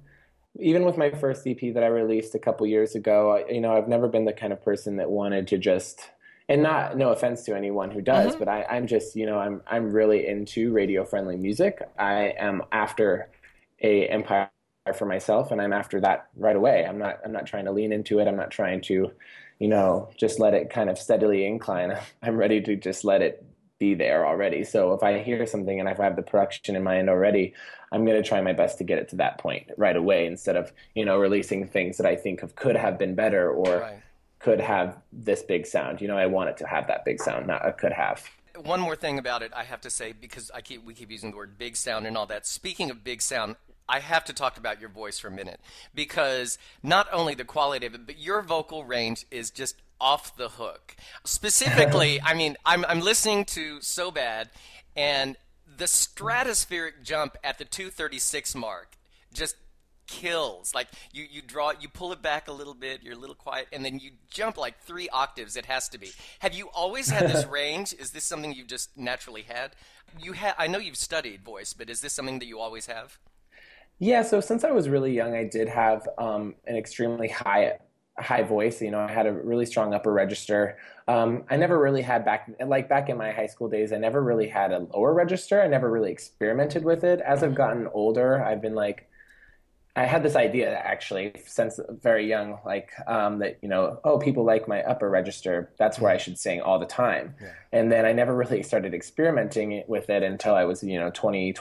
even 0.58 0.84
with 0.84 0.96
my 0.96 1.10
first 1.10 1.46
EP 1.46 1.72
that 1.74 1.82
I 1.82 1.86
released 1.86 2.34
a 2.34 2.38
couple 2.38 2.66
years 2.66 2.94
ago, 2.94 3.44
you 3.48 3.60
know, 3.60 3.76
I've 3.76 3.88
never 3.88 4.08
been 4.08 4.24
the 4.24 4.32
kind 4.32 4.52
of 4.52 4.62
person 4.62 4.96
that 4.96 5.10
wanted 5.10 5.48
to 5.48 5.58
just 5.58 6.10
and 6.48 6.62
not 6.62 6.96
no 6.96 7.10
offense 7.10 7.42
to 7.44 7.54
anyone 7.54 7.90
who 7.90 8.00
does, 8.00 8.30
mm-hmm. 8.30 8.38
but 8.38 8.48
I, 8.48 8.64
I'm 8.64 8.86
just 8.86 9.14
you 9.16 9.26
know 9.26 9.38
I'm 9.38 9.62
I'm 9.66 9.92
really 9.92 10.26
into 10.26 10.72
radio 10.72 11.04
friendly 11.04 11.36
music. 11.36 11.82
I 11.98 12.34
am 12.38 12.62
after 12.72 13.30
a 13.82 14.06
empire 14.06 14.50
for 14.96 15.06
myself, 15.06 15.50
and 15.50 15.60
I'm 15.60 15.72
after 15.72 16.00
that 16.00 16.28
right 16.36 16.56
away. 16.56 16.86
I'm 16.86 16.98
not 16.98 17.18
I'm 17.24 17.32
not 17.32 17.46
trying 17.46 17.66
to 17.66 17.72
lean 17.72 17.92
into 17.92 18.18
it. 18.18 18.28
I'm 18.28 18.36
not 18.36 18.50
trying 18.50 18.80
to, 18.82 19.12
you 19.58 19.68
know, 19.68 20.08
just 20.16 20.40
let 20.40 20.54
it 20.54 20.70
kind 20.70 20.88
of 20.88 20.98
steadily 20.98 21.44
incline. 21.46 21.96
I'm 22.22 22.36
ready 22.36 22.60
to 22.62 22.76
just 22.76 23.04
let 23.04 23.22
it 23.22 23.44
be 23.78 23.94
there 23.94 24.26
already. 24.26 24.64
So 24.64 24.94
if 24.94 25.02
I 25.02 25.18
hear 25.18 25.47
something 25.47 25.78
and 25.78 25.88
if 25.88 26.00
I 26.00 26.04
have 26.04 26.16
the 26.16 26.23
production 26.23 26.76
in 26.76 26.82
mind 26.82 27.08
already, 27.08 27.54
I'm 27.92 28.04
going 28.04 28.20
to 28.20 28.28
try 28.28 28.40
my 28.40 28.52
best 28.52 28.78
to 28.78 28.85
get 28.85 28.99
it 28.99 29.08
to 29.11 29.16
that 29.16 29.38
point 29.38 29.68
right 29.76 29.97
away 29.97 30.26
instead 30.26 30.56
of, 30.56 30.73
you 30.94 31.04
know, 31.04 31.18
releasing 31.18 31.66
things 31.66 31.97
that 31.99 32.06
I 32.06 32.16
think 32.16 32.42
of 32.42 32.56
could 32.56 32.76
have 32.76 32.99
been 32.99 33.14
better 33.14 33.50
or 33.50 33.78
right 33.78 34.02
could 34.38 34.61
have 34.61 34.97
this 35.12 35.42
big 35.42 35.66
sound. 35.66 36.00
You 36.00 36.08
know, 36.08 36.16
I 36.16 36.26
want 36.26 36.50
it 36.50 36.56
to 36.58 36.66
have 36.66 36.87
that 36.88 37.04
big 37.04 37.20
sound, 37.20 37.47
not 37.47 37.66
a 37.66 37.73
could 37.73 37.92
have. 37.92 38.25
One 38.64 38.80
more 38.80 38.97
thing 38.97 39.18
about 39.18 39.42
it, 39.42 39.52
I 39.54 39.64
have 39.64 39.80
to 39.82 39.90
say, 39.90 40.12
because 40.12 40.50
I 40.52 40.61
keep 40.61 40.85
we 40.85 40.94
keep 40.94 41.11
using 41.11 41.30
the 41.30 41.37
word 41.37 41.58
big 41.58 41.76
sound 41.76 42.06
and 42.06 42.16
all 42.16 42.26
that. 42.26 42.47
Speaking 42.47 42.90
of 42.90 43.04
big 43.04 43.23
sound, 43.23 43.56
I 43.88 44.00
have 44.00 44.25
to 44.26 44.32
talk 44.32 44.56
about 44.56 44.80
your 44.80 44.90
voice 44.90 45.18
for 45.18 45.28
a 45.28 45.30
minute 45.32 45.61
because 45.94 46.58
not 46.82 47.08
only 47.12 47.35
the 47.35 47.44
quality 47.44 47.87
of 47.87 47.94
it, 47.94 48.06
but 48.06 48.18
your 48.18 48.42
vocal 48.42 48.85
range 48.85 49.26
is 49.30 49.50
just 49.50 49.76
off 50.00 50.37
the 50.37 50.50
hook. 50.50 50.97
Specifically, 51.25 52.21
I 52.25 52.35
mean, 52.35 52.57
I'm 52.64 52.85
I'm 52.87 53.00
listening 53.00 53.45
to 53.47 53.81
So 53.81 54.11
Bad, 54.11 54.50
and 54.97 55.37
the 55.76 55.85
stratospheric 55.85 57.02
jump 57.05 57.37
at 57.45 57.59
the 57.59 57.64
236 57.64 58.55
mark 58.55 58.97
just 59.33 59.57
kills. 60.09 60.75
Like 60.75 60.88
you, 61.12 61.25
you 61.31 61.40
draw, 61.40 61.73
you 61.78 61.88
pull 61.88 62.12
it 62.12 62.21
back 62.21 62.49
a 62.49 62.52
little 62.52 62.75
bit, 62.75 63.02
you're 63.02 63.14
a 63.14 63.19
little 63.19 63.37
quiet, 63.37 63.69
and 63.73 63.85
then 63.85 64.00
you 64.00 64.12
jump 64.28 64.59
like 64.59 64.81
three 64.81 65.09
octaves. 65.11 65.57
It 65.57 65.67
has 65.67 65.88
to 65.90 65.99
be. 65.99 66.11
Have 66.40 66.55
you 66.55 66.69
always 66.75 67.09
had 67.11 67.31
this 67.31 67.47
range? 67.50 67.93
Is 67.93 68.11
this 68.11 68.25
something 68.25 68.52
you've 68.52 68.67
just 68.67 68.97
naturally 68.97 69.43
had? 69.43 69.73
You 70.21 70.33
have. 70.33 70.57
I 70.59 70.67
know 70.67 70.78
you've 70.78 70.97
studied 70.97 71.45
voice, 71.45 71.73
but 71.73 71.88
is 71.88 72.00
this 72.00 72.12
something 72.12 72.40
that 72.40 72.47
you 72.47 72.59
always 72.59 72.87
have? 72.87 73.19
Yeah. 74.00 74.23
So 74.23 74.40
since 74.40 74.64
I 74.64 74.73
was 74.73 74.88
really 74.88 75.12
young, 75.12 75.35
I 75.35 75.45
did 75.45 75.69
have 75.69 76.09
um, 76.19 76.55
an 76.67 76.76
extremely 76.76 77.28
high 77.28 77.78
high 78.20 78.42
voice. 78.42 78.80
You 78.82 78.90
know, 78.90 79.00
I 79.00 79.10
had 79.10 79.26
a 79.26 79.32
really 79.32 79.66
strong 79.66 79.94
upper 79.94 80.12
register. 80.12 80.78
Um, 81.06 81.44
I 81.48 81.56
never 81.56 81.78
really 81.78 82.02
had 82.02 82.25
back 82.25 82.50
like 82.64 82.88
back 82.88 83.08
in 83.08 83.16
my 83.16 83.32
high 83.32 83.46
school 83.46 83.68
days. 83.68 83.92
I 83.92 83.96
never 83.96 84.22
really 84.22 84.48
had 84.48 84.72
a 84.72 84.80
lower 84.80 85.14
register. 85.14 85.62
I 85.62 85.66
never 85.66 85.90
really 85.90 86.12
experimented 86.12 86.84
with 86.84 87.04
it. 87.04 87.20
As 87.20 87.42
I've 87.42 87.54
gotten 87.54 87.88
older, 87.88 88.42
I've 88.42 88.60
been 88.60 88.75
like, 88.75 89.08
I 89.96 90.04
had 90.04 90.22
this 90.22 90.37
idea 90.37 90.76
actually 90.76 91.32
since 91.46 91.80
very 91.88 92.28
young, 92.28 92.58
like 92.64 92.90
um, 93.06 93.38
that 93.40 93.58
you 93.62 93.68
know, 93.68 94.00
oh, 94.04 94.18
people 94.18 94.44
like 94.44 94.68
my 94.68 94.82
upper 94.82 95.08
register. 95.08 95.72
That's 95.78 95.98
where 95.98 96.12
I 96.12 96.18
should 96.18 96.38
sing 96.38 96.60
all 96.60 96.78
the 96.78 96.87
time. 96.87 97.34
Yeah. 97.40 97.48
And 97.72 97.90
then 97.90 98.04
I 98.04 98.12
never 98.12 98.34
really 98.34 98.62
started 98.62 98.94
experimenting 98.94 99.82
with 99.88 100.10
it 100.10 100.22
until 100.22 100.54
I 100.54 100.64
was 100.64 100.82
you 100.82 100.98
know 100.98 101.10
20, 101.10 101.52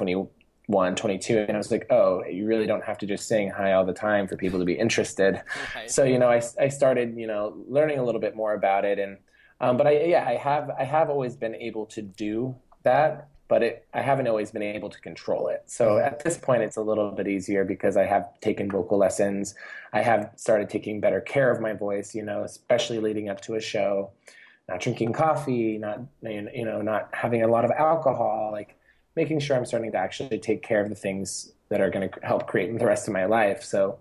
21, 0.67 0.95
22, 0.95 1.37
and 1.39 1.51
I 1.51 1.57
was 1.57 1.71
like, 1.71 1.87
oh, 1.89 2.23
you 2.25 2.45
really 2.45 2.67
don't 2.67 2.83
have 2.83 2.97
to 2.99 3.05
just 3.05 3.27
sing 3.27 3.49
high 3.49 3.71
all 3.71 3.85
the 3.85 3.93
time 3.93 4.27
for 4.27 4.35
people 4.35 4.59
to 4.59 4.65
be 4.65 4.73
interested. 4.73 5.41
Right. 5.75 5.89
So 5.89 6.03
you 6.03 6.19
know, 6.19 6.29
I 6.29 6.41
I 6.59 6.67
started 6.67 7.15
you 7.17 7.27
know 7.27 7.55
learning 7.67 7.99
a 7.99 8.03
little 8.03 8.21
bit 8.21 8.35
more 8.35 8.53
about 8.53 8.83
it, 8.83 8.99
and 8.99 9.17
um, 9.61 9.77
but 9.77 9.87
I 9.87 10.03
yeah 10.05 10.25
I 10.27 10.35
have 10.35 10.69
I 10.77 10.83
have 10.83 11.09
always 11.09 11.35
been 11.35 11.55
able 11.55 11.85
to 11.87 12.01
do 12.01 12.55
that 12.83 13.29
but 13.47 13.63
it, 13.63 13.87
I 13.93 14.01
haven't 14.01 14.27
always 14.27 14.51
been 14.51 14.61
able 14.61 14.89
to 14.89 14.99
control 14.99 15.47
it. 15.47 15.63
So 15.67 15.97
at 15.99 16.23
this 16.23 16.37
point, 16.37 16.63
it's 16.63 16.75
a 16.75 16.81
little 16.81 17.11
bit 17.11 17.27
easier 17.27 17.63
because 17.63 17.95
I 17.95 18.05
have 18.05 18.27
taken 18.41 18.69
vocal 18.69 18.97
lessons. 18.97 19.55
I 19.93 20.01
have 20.01 20.31
started 20.35 20.69
taking 20.69 20.99
better 20.99 21.21
care 21.21 21.49
of 21.49 21.61
my 21.61 21.73
voice, 21.73 22.13
you 22.13 22.23
know, 22.23 22.43
especially 22.43 22.99
leading 22.99 23.29
up 23.29 23.39
to 23.41 23.55
a 23.55 23.61
show, 23.61 24.11
not 24.67 24.81
drinking 24.81 25.13
coffee, 25.13 25.77
not, 25.77 26.01
you 26.21 26.65
know, 26.65 26.81
not 26.81 27.09
having 27.13 27.41
a 27.43 27.47
lot 27.47 27.63
of 27.63 27.71
alcohol, 27.71 28.49
like 28.51 28.76
making 29.17 29.39
sure 29.39 29.57
I'm 29.57 29.65
starting 29.65 29.91
to 29.91 29.97
actually 29.97 30.37
take 30.37 30.61
care 30.61 30.79
of 30.81 30.89
the 30.89 30.95
things 30.95 31.51
that 31.69 31.81
are 31.81 31.89
going 31.89 32.07
to 32.07 32.19
help 32.21 32.47
create 32.47 32.77
the 32.77 32.85
rest 32.85 33.07
of 33.07 33.13
my 33.13 33.25
life. 33.25 33.63
So, 33.63 33.97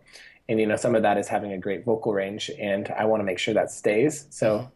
and, 0.49 0.61
you 0.61 0.66
know, 0.66 0.76
some 0.76 0.94
of 0.94 1.02
that 1.02 1.16
is 1.16 1.26
having 1.26 1.52
a 1.52 1.58
great 1.58 1.85
vocal 1.85 2.12
range 2.12 2.50
and 2.61 2.88
I 2.96 3.06
want 3.06 3.20
to 3.20 3.25
make 3.25 3.38
sure 3.38 3.54
that 3.54 3.73
stays. 3.73 4.26
So 4.30 4.58
mm-hmm. 4.58 4.68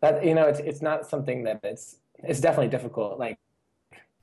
that, 0.00 0.24
you 0.24 0.34
know, 0.34 0.46
it's, 0.46 0.58
it's 0.58 0.82
not 0.82 1.06
something 1.06 1.44
that 1.44 1.60
it's, 1.62 1.98
it's 2.24 2.40
definitely 2.40 2.70
difficult. 2.70 3.18
Like, 3.18 3.38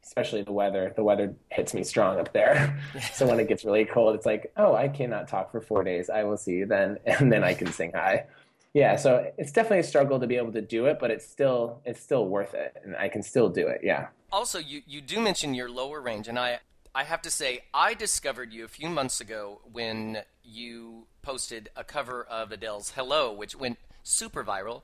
especially 0.04 0.42
the 0.42 0.52
weather. 0.52 0.94
The 0.96 1.04
weather 1.04 1.36
hits 1.50 1.74
me 1.74 1.84
strong 1.84 2.20
up 2.20 2.34
there. 2.34 2.84
so 3.14 3.28
when 3.28 3.40
it 3.40 3.48
gets 3.48 3.64
really 3.64 3.86
cold, 3.86 4.16
it's 4.16 4.25
like, 4.25 4.52
oh, 4.58 4.75
I 4.75 4.88
cannot 4.88 5.28
talk 5.28 5.52
for 5.52 5.62
four 5.62 5.84
days. 5.84 6.10
I 6.10 6.24
will 6.24 6.38
see 6.38 6.54
you 6.54 6.66
then, 6.66 6.98
and 7.06 7.32
then 7.32 7.44
I 7.44 7.54
can 7.54 7.72
sing 7.72 7.92
high. 7.94 8.25
Yeah, 8.74 8.98
so 8.98 9.32
it's 9.38 9.54
definitely 9.54 9.80
a 9.80 9.84
struggle 9.84 10.20
to 10.20 10.28
be 10.28 10.36
able 10.36 10.52
to 10.52 10.62
do 10.62 10.88
it, 10.88 10.98
but 11.00 11.10
it's 11.10 11.25
still 11.25 11.80
it's 11.86 12.02
still 12.02 12.28
worth 12.28 12.54
it, 12.54 12.75
and 12.84 12.94
I 12.98 13.08
can 13.08 13.24
still 13.24 13.48
do 13.48 13.68
it. 13.68 13.80
Yeah. 13.84 14.08
Also, 14.36 14.60
you 14.60 14.82
you 14.86 15.00
do 15.00 15.22
mention 15.22 15.54
your 15.54 15.70
lower 15.70 16.01
range, 16.01 16.27
and 16.27 16.38
I 16.38 16.60
I 16.94 17.06
have 17.06 17.22
to 17.22 17.32
say 17.32 17.63
I 17.74 17.94
discovered 17.94 18.51
you 18.51 18.65
a 18.65 18.68
few 18.68 18.89
months 18.89 19.22
ago 19.22 19.62
when 19.72 20.24
you 20.44 21.08
posted 21.22 21.70
a 21.77 21.86
cover 21.86 22.25
of 22.25 22.51
Adele's 22.51 22.92
"Hello," 22.92 23.32
which 23.32 23.56
went 23.56 23.77
super 24.04 24.44
viral. 24.44 24.84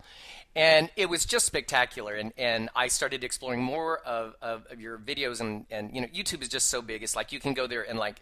And 0.56 0.90
it 0.96 1.10
was 1.10 1.26
just 1.26 1.46
spectacular. 1.46 2.14
And, 2.14 2.32
and 2.38 2.70
I 2.76 2.88
started 2.88 3.26
exploring 3.26 3.62
more 3.62 4.00
of, 4.00 4.36
of, 4.42 4.68
of 4.72 4.80
your 4.80 4.98
videos. 4.98 5.42
And, 5.42 5.66
and, 5.70 5.94
you 5.94 6.02
know, 6.02 6.08
YouTube 6.08 6.42
is 6.42 6.50
just 6.50 6.68
so 6.68 6.82
big. 6.82 7.04
It's 7.04 7.16
like 7.16 7.32
you 7.32 7.40
can 7.40 7.54
go 7.54 7.68
there 7.68 7.84
and, 7.84 8.00
like, 8.00 8.22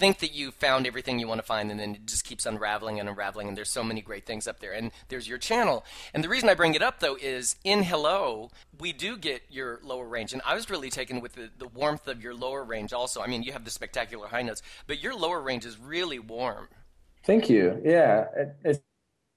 think 0.00 0.18
that 0.20 0.32
you 0.32 0.50
found 0.50 0.86
everything 0.86 1.18
you 1.18 1.28
want 1.28 1.38
to 1.38 1.46
find 1.46 1.70
and 1.70 1.78
then 1.78 1.94
it 1.94 2.06
just 2.06 2.24
keeps 2.24 2.46
unraveling 2.46 2.98
and 2.98 3.06
unraveling 3.06 3.48
and 3.48 3.56
there's 3.56 3.70
so 3.70 3.84
many 3.84 4.00
great 4.00 4.24
things 4.24 4.48
up 4.48 4.58
there 4.58 4.72
and 4.72 4.90
there's 5.08 5.28
your 5.28 5.36
channel. 5.36 5.84
And 6.14 6.24
the 6.24 6.28
reason 6.28 6.48
i 6.48 6.54
bring 6.54 6.74
it 6.74 6.80
up 6.82 7.00
though 7.00 7.16
is 7.20 7.56
in 7.64 7.82
hello 7.82 8.50
we 8.78 8.94
do 8.94 9.18
get 9.18 9.42
your 9.50 9.78
lower 9.82 10.08
range 10.08 10.32
and 10.32 10.40
i 10.46 10.54
was 10.54 10.70
really 10.70 10.88
taken 10.88 11.20
with 11.20 11.34
the, 11.34 11.50
the 11.58 11.68
warmth 11.68 12.08
of 12.08 12.22
your 12.24 12.34
lower 12.34 12.64
range 12.64 12.94
also. 12.94 13.20
I 13.20 13.26
mean 13.26 13.42
you 13.42 13.52
have 13.52 13.66
the 13.66 13.70
spectacular 13.70 14.26
high 14.28 14.40
notes 14.40 14.62
but 14.86 15.02
your 15.02 15.14
lower 15.14 15.40
range 15.40 15.66
is 15.66 15.78
really 15.78 16.18
warm. 16.18 16.68
Thank 17.22 17.50
you. 17.50 17.78
Yeah 17.84 18.24
it, 18.34 18.56
it's 18.64 18.80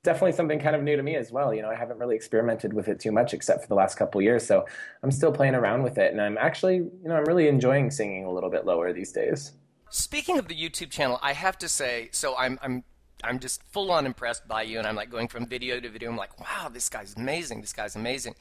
definitely 0.05 0.31
something 0.31 0.59
kind 0.59 0.77
of 0.77 0.83
new 0.83 0.95
to 0.95 1.03
me 1.03 1.17
as 1.17 1.29
well. 1.29 1.53
You 1.53 1.61
know 1.61 1.71
i 1.71 1.75
haven't 1.75 1.97
really 1.97 2.15
experimented 2.15 2.71
with 2.71 2.87
it 2.87 3.01
too 3.01 3.11
much 3.11 3.33
except 3.33 3.63
for 3.63 3.67
the 3.67 3.75
last 3.75 3.95
couple 3.95 4.21
years 4.21 4.47
so 4.47 4.65
i'm 5.03 5.11
still 5.11 5.33
playing 5.33 5.55
around 5.55 5.83
with 5.83 5.97
it 5.97 6.13
and 6.13 6.21
i'm 6.21 6.37
actually 6.37 6.77
you 6.77 7.09
know 7.09 7.15
i'm 7.15 7.25
really 7.25 7.49
enjoying 7.49 7.91
singing 7.91 8.23
a 8.23 8.31
little 8.31 8.49
bit 8.49 8.65
lower 8.65 8.93
these 8.93 9.11
days 9.11 9.51
Speaking 9.93 10.39
of 10.39 10.47
the 10.47 10.55
YouTube 10.55 10.89
channel, 10.89 11.19
I 11.21 11.33
have 11.33 11.55
to 11.59 11.69
say, 11.69 12.09
so 12.11 12.35
I'm 12.35 12.57
I'm 12.63 12.83
I'm 13.23 13.37
just 13.37 13.61
full 13.61 13.91
on 13.91 14.07
impressed 14.07 14.47
by 14.47 14.63
you, 14.63 14.79
and 14.79 14.87
I'm 14.87 14.95
like 14.95 15.11
going 15.11 15.27
from 15.27 15.45
video 15.45 15.79
to 15.79 15.87
video. 15.87 16.09
I'm 16.09 16.17
like, 16.17 16.39
wow, 16.39 16.67
this 16.67 16.89
guy's 16.89 17.13
amazing. 17.15 17.61
This 17.61 17.73
guy's 17.73 17.95
amazing. 17.95 18.33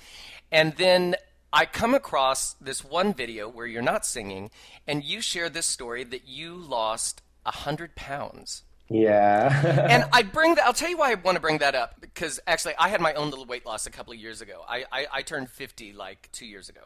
And 0.51 0.75
then 0.77 1.15
I 1.53 1.67
come 1.67 1.93
across 1.93 2.55
this 2.55 2.83
one 2.83 3.13
video 3.13 3.51
where 3.51 3.67
you're 3.67 3.83
not 3.83 4.07
singing, 4.07 4.51
and 4.87 5.05
you 5.05 5.21
share 5.21 5.51
this 5.51 5.67
story 5.67 6.05
that 6.05 6.27
you 6.27 6.55
lost 6.55 7.21
a 7.45 7.51
hundred 7.51 7.97
pounds. 7.97 8.63
Yeah. 8.89 9.87
and 9.91 10.05
I 10.13 10.23
bring 10.23 10.55
that. 10.55 10.65
I'll 10.65 10.73
tell 10.73 10.89
you 10.89 10.97
why 10.97 11.13
I 11.13 11.15
want 11.15 11.37
to 11.37 11.41
bring 11.41 11.59
that 11.59 11.75
up 11.75 12.01
because 12.01 12.41
actually 12.47 12.75
I 12.79 12.89
had 12.89 13.01
my 13.01 13.13
own 13.15 13.31
little 13.31 13.45
weight 13.45 13.65
loss 13.67 13.87
a 13.87 13.91
couple 13.91 14.13
of 14.13 14.19
years 14.19 14.41
ago. 14.41 14.65
I 14.67 14.85
I, 14.91 15.07
I 15.13 15.23
turned 15.23 15.51
fifty 15.51 15.93
like 15.93 16.31
two 16.33 16.47
years 16.47 16.69
ago, 16.69 16.81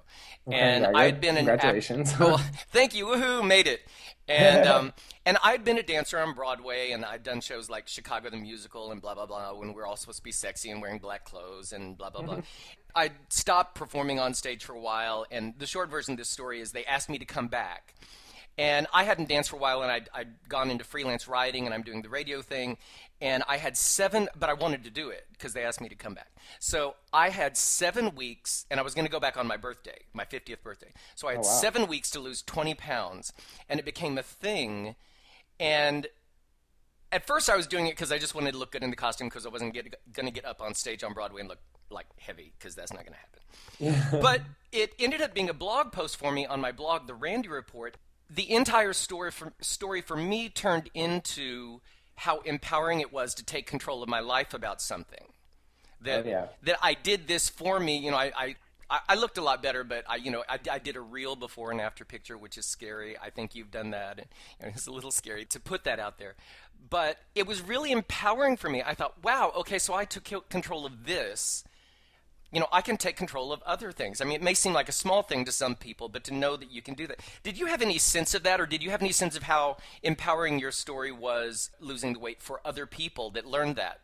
oh 0.49 0.53
and 0.53 0.87
I 0.87 1.05
had 1.05 1.21
been 1.21 1.37
congratulations. 1.37 2.13
an 2.15 2.19
well, 2.19 2.39
thank 2.73 2.95
you, 2.97 3.07
woohoo, 3.07 3.47
made 3.47 3.67
it. 3.67 3.81
And 4.29 4.67
um 4.69 4.93
and 5.25 5.39
I'd 5.43 5.65
been 5.65 5.79
a 5.79 5.83
dancer 5.83 6.19
on 6.19 6.35
Broadway, 6.35 6.91
and 6.93 7.05
I'd 7.05 7.23
done 7.23 7.41
shows 7.41 7.69
like 7.69 7.89
Chicago 7.89 8.31
the 8.31 8.37
Musical 8.37 8.93
and 8.93 9.01
blah 9.01 9.15
blah 9.15 9.27
blah 9.27 9.55
when 9.55 9.73
we 9.73 9.81
are 9.81 9.87
all 9.87 9.97
supposed 9.97 10.19
to 10.19 10.25
be 10.25 10.33
sexy 10.33 10.71
and 10.71 10.81
wearing 10.81 10.99
black 10.99 11.25
clothes 11.25 11.73
and 11.73 11.97
blah 11.97 12.11
blah 12.11 12.23
blah. 12.23 12.41
I 12.95 13.11
stopped 13.29 13.75
performing 13.75 14.19
on 14.19 14.33
stage 14.33 14.65
for 14.65 14.75
a 14.75 14.81
while, 14.81 15.27
and 15.31 15.55
the 15.59 15.67
short 15.67 15.91
version 15.91 16.13
of 16.13 16.19
this 16.19 16.31
story 16.31 16.61
is 16.61 16.73
they 16.73 16.87
asked 16.87 17.11
me 17.11 17.19
to 17.19 17.27
come 17.27 17.49
back 17.49 17.95
and 18.59 18.87
I 18.93 19.05
hadn't 19.05 19.29
danced 19.29 19.51
for 19.51 19.57
a 19.57 19.59
while, 19.59 19.83
and 19.83 19.93
I'd, 19.93 20.09
I'd, 20.15 20.49
gone 20.49 20.71
into 20.71 20.85
freelance 20.85 21.29
writing, 21.29 21.67
and 21.67 21.75
I'm 21.75 21.83
doing 21.83 22.01
the 22.01 22.09
radio 22.09 22.41
thing. 22.41 22.79
And 23.21 23.43
I 23.49 23.59
had 23.59 23.77
seven, 23.77 24.29
but 24.39 24.49
I 24.49 24.55
wanted 24.55 24.85
to 24.85 24.91
do 24.91 25.11
it 25.11 25.27
because 25.33 25.53
they 25.53 25.63
asked 25.63 25.81
me 25.81 25.89
to 25.89 25.95
come 25.95 26.15
back. 26.15 26.31
So 26.59 26.97
I 27.13 27.29
had 27.29 27.57
seven 27.57 28.15
weeks, 28.15 28.65
and 28.71 28.81
I 28.81 28.83
was 28.83 28.95
going 28.95 29.05
to 29.05 29.11
go 29.11 29.21
back 29.21 29.37
on 29.37 29.47
my 29.47 29.57
birthday, 29.59 29.99
my 30.15 30.25
50th 30.25 30.63
birthday. 30.63 30.93
So 31.15 31.29
I 31.29 31.33
had 31.33 31.41
oh, 31.41 31.49
wow. 31.49 31.55
seven 31.55 31.87
weeks 31.87 32.11
to 32.11 32.21
lose 32.21 32.43
20 32.43 32.75
pounds, 32.75 33.33
and 33.69 33.79
it 33.79 33.85
became 33.85 34.17
a 34.17 34.23
thing. 34.23 34.97
And 35.61 36.07
at 37.13 37.27
first, 37.27 37.51
I 37.51 37.57
was 37.57 37.67
doing 37.67 37.87
it 37.87 37.93
because 37.93 38.11
I 38.11 38.19
just 38.19 38.35
wanted 38.35 38.53
to 38.53 38.59
look 38.59 38.73
good 38.73 38.83
in 38.83 38.91
the 38.91 38.97
costume 38.97 39.29
because 39.29 39.45
I 39.45 39.51
wasn't 39.51 39.75
going 39.75 40.27
to 40.27 40.33
get 40.33 40.45
up 40.47 40.63
on 40.63 40.75
stage 40.75 41.05
on 41.05 41.13
Broadway 41.13 41.41
and 41.41 41.49
look 41.49 41.61
like 41.91 42.07
heavy 42.19 42.53
because 42.59 42.75
that's 42.75 42.93
not 42.93 43.05
going 43.05 43.15
to 43.15 43.19
happen. 43.19 44.21
but 44.23 44.43
it 44.73 44.95
ended 44.99 45.21
up 45.21 45.35
being 45.35 45.49
a 45.49 45.55
blog 45.55 45.93
post 45.93 46.17
for 46.17 46.33
me 46.33 46.47
on 46.47 46.61
my 46.61 46.73
blog, 46.73 47.07
The 47.07 47.15
Randy 47.15 47.49
Report, 47.49 47.97
the 48.29 48.51
entire 48.51 48.93
story 48.93 49.31
for, 49.31 49.53
story 49.61 50.01
for 50.01 50.17
me 50.17 50.49
turned 50.49 50.91
into 50.95 51.81
how 52.17 52.41
empowering 52.41 53.01
it 53.01 53.13
was 53.13 53.35
to 53.35 53.45
take 53.45 53.67
control 53.67 54.03
of 54.03 54.09
my 54.09 54.21
life 54.21 54.55
about 54.55 54.81
something. 54.81 55.33
That, 56.01 56.27
oh, 56.27 56.29
yeah. 56.29 56.47
that 56.63 56.79
I 56.83 56.95
did 56.95 57.29
this 57.29 57.49
for 57.49 57.79
me. 57.79 57.99
You 57.99 58.11
know, 58.11 58.17
I, 58.17 58.55
I, 58.91 59.01
I 59.09 59.15
looked 59.15 59.39
a 59.39 59.43
lot 59.43 59.63
better, 59.63 59.85
but 59.85 60.05
I, 60.09 60.17
you 60.17 60.31
know, 60.31 60.45
I, 60.49 60.59
I, 60.71 60.79
did 60.79 60.97
a 60.97 61.01
real 61.01 61.37
before 61.37 61.71
and 61.71 61.81
after 61.81 62.05
picture, 62.05 62.37
which 62.39 62.59
is 62.59 62.67
scary. 62.67 63.17
I 63.19 63.31
think 63.31 63.55
you've 63.55 63.71
done 63.71 63.91
that. 63.91 64.19
And, 64.19 64.27
you 64.61 64.67
know, 64.67 64.73
it's 64.75 64.87
a 64.87 64.93
little 64.93 65.11
scary 65.11 65.45
to 65.47 65.61
put 65.61 65.85
that 65.85 65.99
out 65.99 66.19
there, 66.19 66.35
but 66.89 67.19
it 67.35 67.47
was 67.47 67.63
really 67.63 67.93
empowering 67.93 68.57
for 68.57 68.71
me. 68.71 68.83
I 68.83 68.95
thought, 68.95 69.15
wow, 69.23 69.53
okay, 69.57 69.79
so 69.79 69.95
I 69.95 70.05
took 70.05 70.49
control 70.49 70.87
of 70.87 71.07
this 71.07 71.65
you 72.53 72.61
know, 72.61 72.69
I 72.73 72.81
can 72.81 72.97
take 72.97 73.17
control 73.17 73.53
of 73.53 73.63
other 73.63 73.93
things. 73.93 74.21
I 74.21 74.25
mean, 74.25 74.35
it 74.35 74.43
may 74.43 74.55
seem 74.55 74.73
like 74.73 74.89
a 74.89 74.93
small 74.93 75.23
thing 75.23 75.45
to 75.45 75.53
some 75.53 75.75
people, 75.75 76.09
but 76.09 76.25
to 76.25 76.35
know 76.35 76.57
that 76.57 76.71
you 76.71 76.81
can 76.81 76.95
do 76.95 77.07
that. 77.07 77.21
Did 77.43 77.59
you 77.59 77.67
have 77.67 77.83
any 77.83 77.99
sense 77.99 78.35
of 78.35 78.43
that, 78.45 78.61
or 78.61 78.67
did 78.67 78.83
you 78.83 78.91
have 78.91 79.03
any 79.03 79.13
sense 79.13 79.37
of 79.37 79.45
how 79.45 79.79
empowering 80.03 80.59
your 80.59 80.71
story 80.71 81.13
was 81.13 81.71
losing 81.81 82.13
the 82.13 82.19
weight 82.19 82.41
for 82.41 82.61
other 82.65 82.87
people 82.87 83.31
that 83.31 83.47
learned 83.47 83.77
that? 83.77 84.01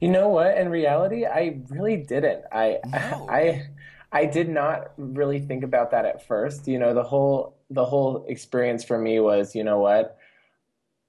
You 0.00 0.08
know 0.08 0.28
what? 0.28 0.56
In 0.56 0.68
reality, 0.70 1.26
I 1.26 1.60
really 1.68 1.96
didn't. 1.96 2.44
I, 2.50 2.78
no. 2.86 3.28
I, 3.30 3.68
I 4.12 4.24
did 4.24 4.48
not 4.48 4.92
really 4.96 5.38
think 5.38 5.62
about 5.62 5.90
that 5.92 6.04
at 6.04 6.26
first. 6.26 6.66
You 6.66 6.78
know, 6.78 6.94
the 6.94 7.02
whole 7.02 7.56
the 7.70 7.84
whole 7.84 8.24
experience 8.28 8.82
for 8.82 8.98
me 8.98 9.20
was, 9.20 9.54
you 9.54 9.62
know 9.62 9.78
what? 9.78 10.18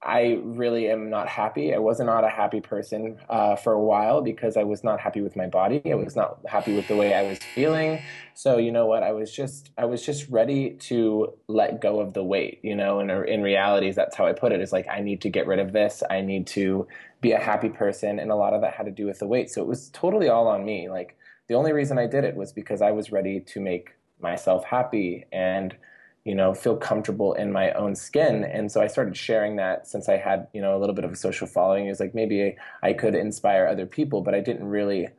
I 0.04 0.40
really 0.44 0.90
am 0.90 1.12
not 1.12 1.28
happy. 1.28 1.76
I 1.76 1.78
was 1.78 2.00
not 2.00 2.24
a 2.24 2.30
happy 2.30 2.60
person 2.60 3.20
uh, 3.30 3.56
for 3.56 3.74
a 3.74 3.80
while 3.80 4.22
because 4.22 4.58
I 4.58 4.64
was 4.64 4.84
not 4.84 5.00
happy 5.00 5.22
with 5.22 5.36
my 5.36 5.46
body. 5.46 5.82
I 5.92 5.94
was 5.94 6.16
not 6.16 6.40
happy 6.48 6.76
with 6.76 6.88
the 6.88 6.96
way 6.96 7.14
I 7.14 7.22
was 7.22 7.38
feeling. 7.38 8.02
So 8.34 8.58
you 8.58 8.72
know 8.72 8.88
what? 8.88 9.04
I 9.04 9.12
was 9.12 9.32
just 9.32 9.70
I 9.78 9.86
was 9.86 10.04
just 10.04 10.28
ready 10.30 10.72
to 10.72 11.34
let 11.48 11.82
go 11.82 12.00
of 12.00 12.14
the 12.14 12.24
weight. 12.24 12.60
You 12.64 12.76
know, 12.76 13.00
and 13.00 13.12
in 13.12 13.44
reality, 13.44 13.92
that's 13.92 14.16
how 14.16 14.26
I 14.26 14.34
put 14.34 14.52
it. 14.52 14.60
Is 14.60 14.72
like 14.72 14.88
I 14.90 15.02
need 15.02 15.22
to 15.22 15.30
get 15.30 15.46
rid 15.46 15.60
of 15.60 15.72
this. 15.72 16.02
I 16.10 16.22
need 16.22 16.48
to 16.48 16.88
be 17.22 17.34
a 17.34 17.40
happy 17.40 17.70
person, 17.70 18.18
and 18.18 18.32
a 18.32 18.36
lot 18.36 18.54
of 18.54 18.62
that 18.62 18.74
had 18.74 18.88
to 18.88 18.92
do 18.92 19.06
with 19.06 19.20
the 19.20 19.28
weight. 19.28 19.52
So 19.52 19.62
it 19.62 19.68
was 19.68 19.90
totally 19.90 20.30
all 20.30 20.48
on 20.48 20.66
me. 20.66 20.90
Like 20.90 21.16
the 21.48 21.54
only 21.54 21.74
reason 21.74 22.00
I 22.00 22.08
did 22.08 22.24
it 22.24 22.36
was 22.36 22.52
because 22.52 22.82
I 22.82 22.90
was 22.90 23.12
ready 23.12 23.40
to 23.40 23.60
make 23.60 23.92
myself 24.20 24.64
happy 24.64 25.26
and 25.32 25.76
you 26.24 26.36
know, 26.36 26.54
feel 26.54 26.78
comfortable 26.78 27.34
in 27.34 27.52
my 27.52 27.72
own 27.72 27.96
skin. 27.96 28.44
And 28.44 28.72
so 28.72 28.82
I 28.82 28.88
started 28.88 29.18
sharing 29.18 29.56
that 29.56 29.88
since 29.88 30.08
I 30.08 30.18
had, 30.18 30.48
you 30.54 30.62
know, 30.62 30.78
a 30.78 30.80
little 30.80 30.94
bit 30.94 31.06
of 31.06 31.12
a 31.12 31.16
social 31.16 31.48
following. 31.48 31.88
It 31.88 31.90
was 31.90 32.00
like 32.00 32.14
maybe 32.14 32.56
I 32.84 32.94
could 32.94 33.16
inspire 33.16 33.66
other 33.66 33.88
people, 33.88 34.22
but 34.22 34.36
I 34.36 34.40
didn't 34.40 34.68
really 34.68 35.10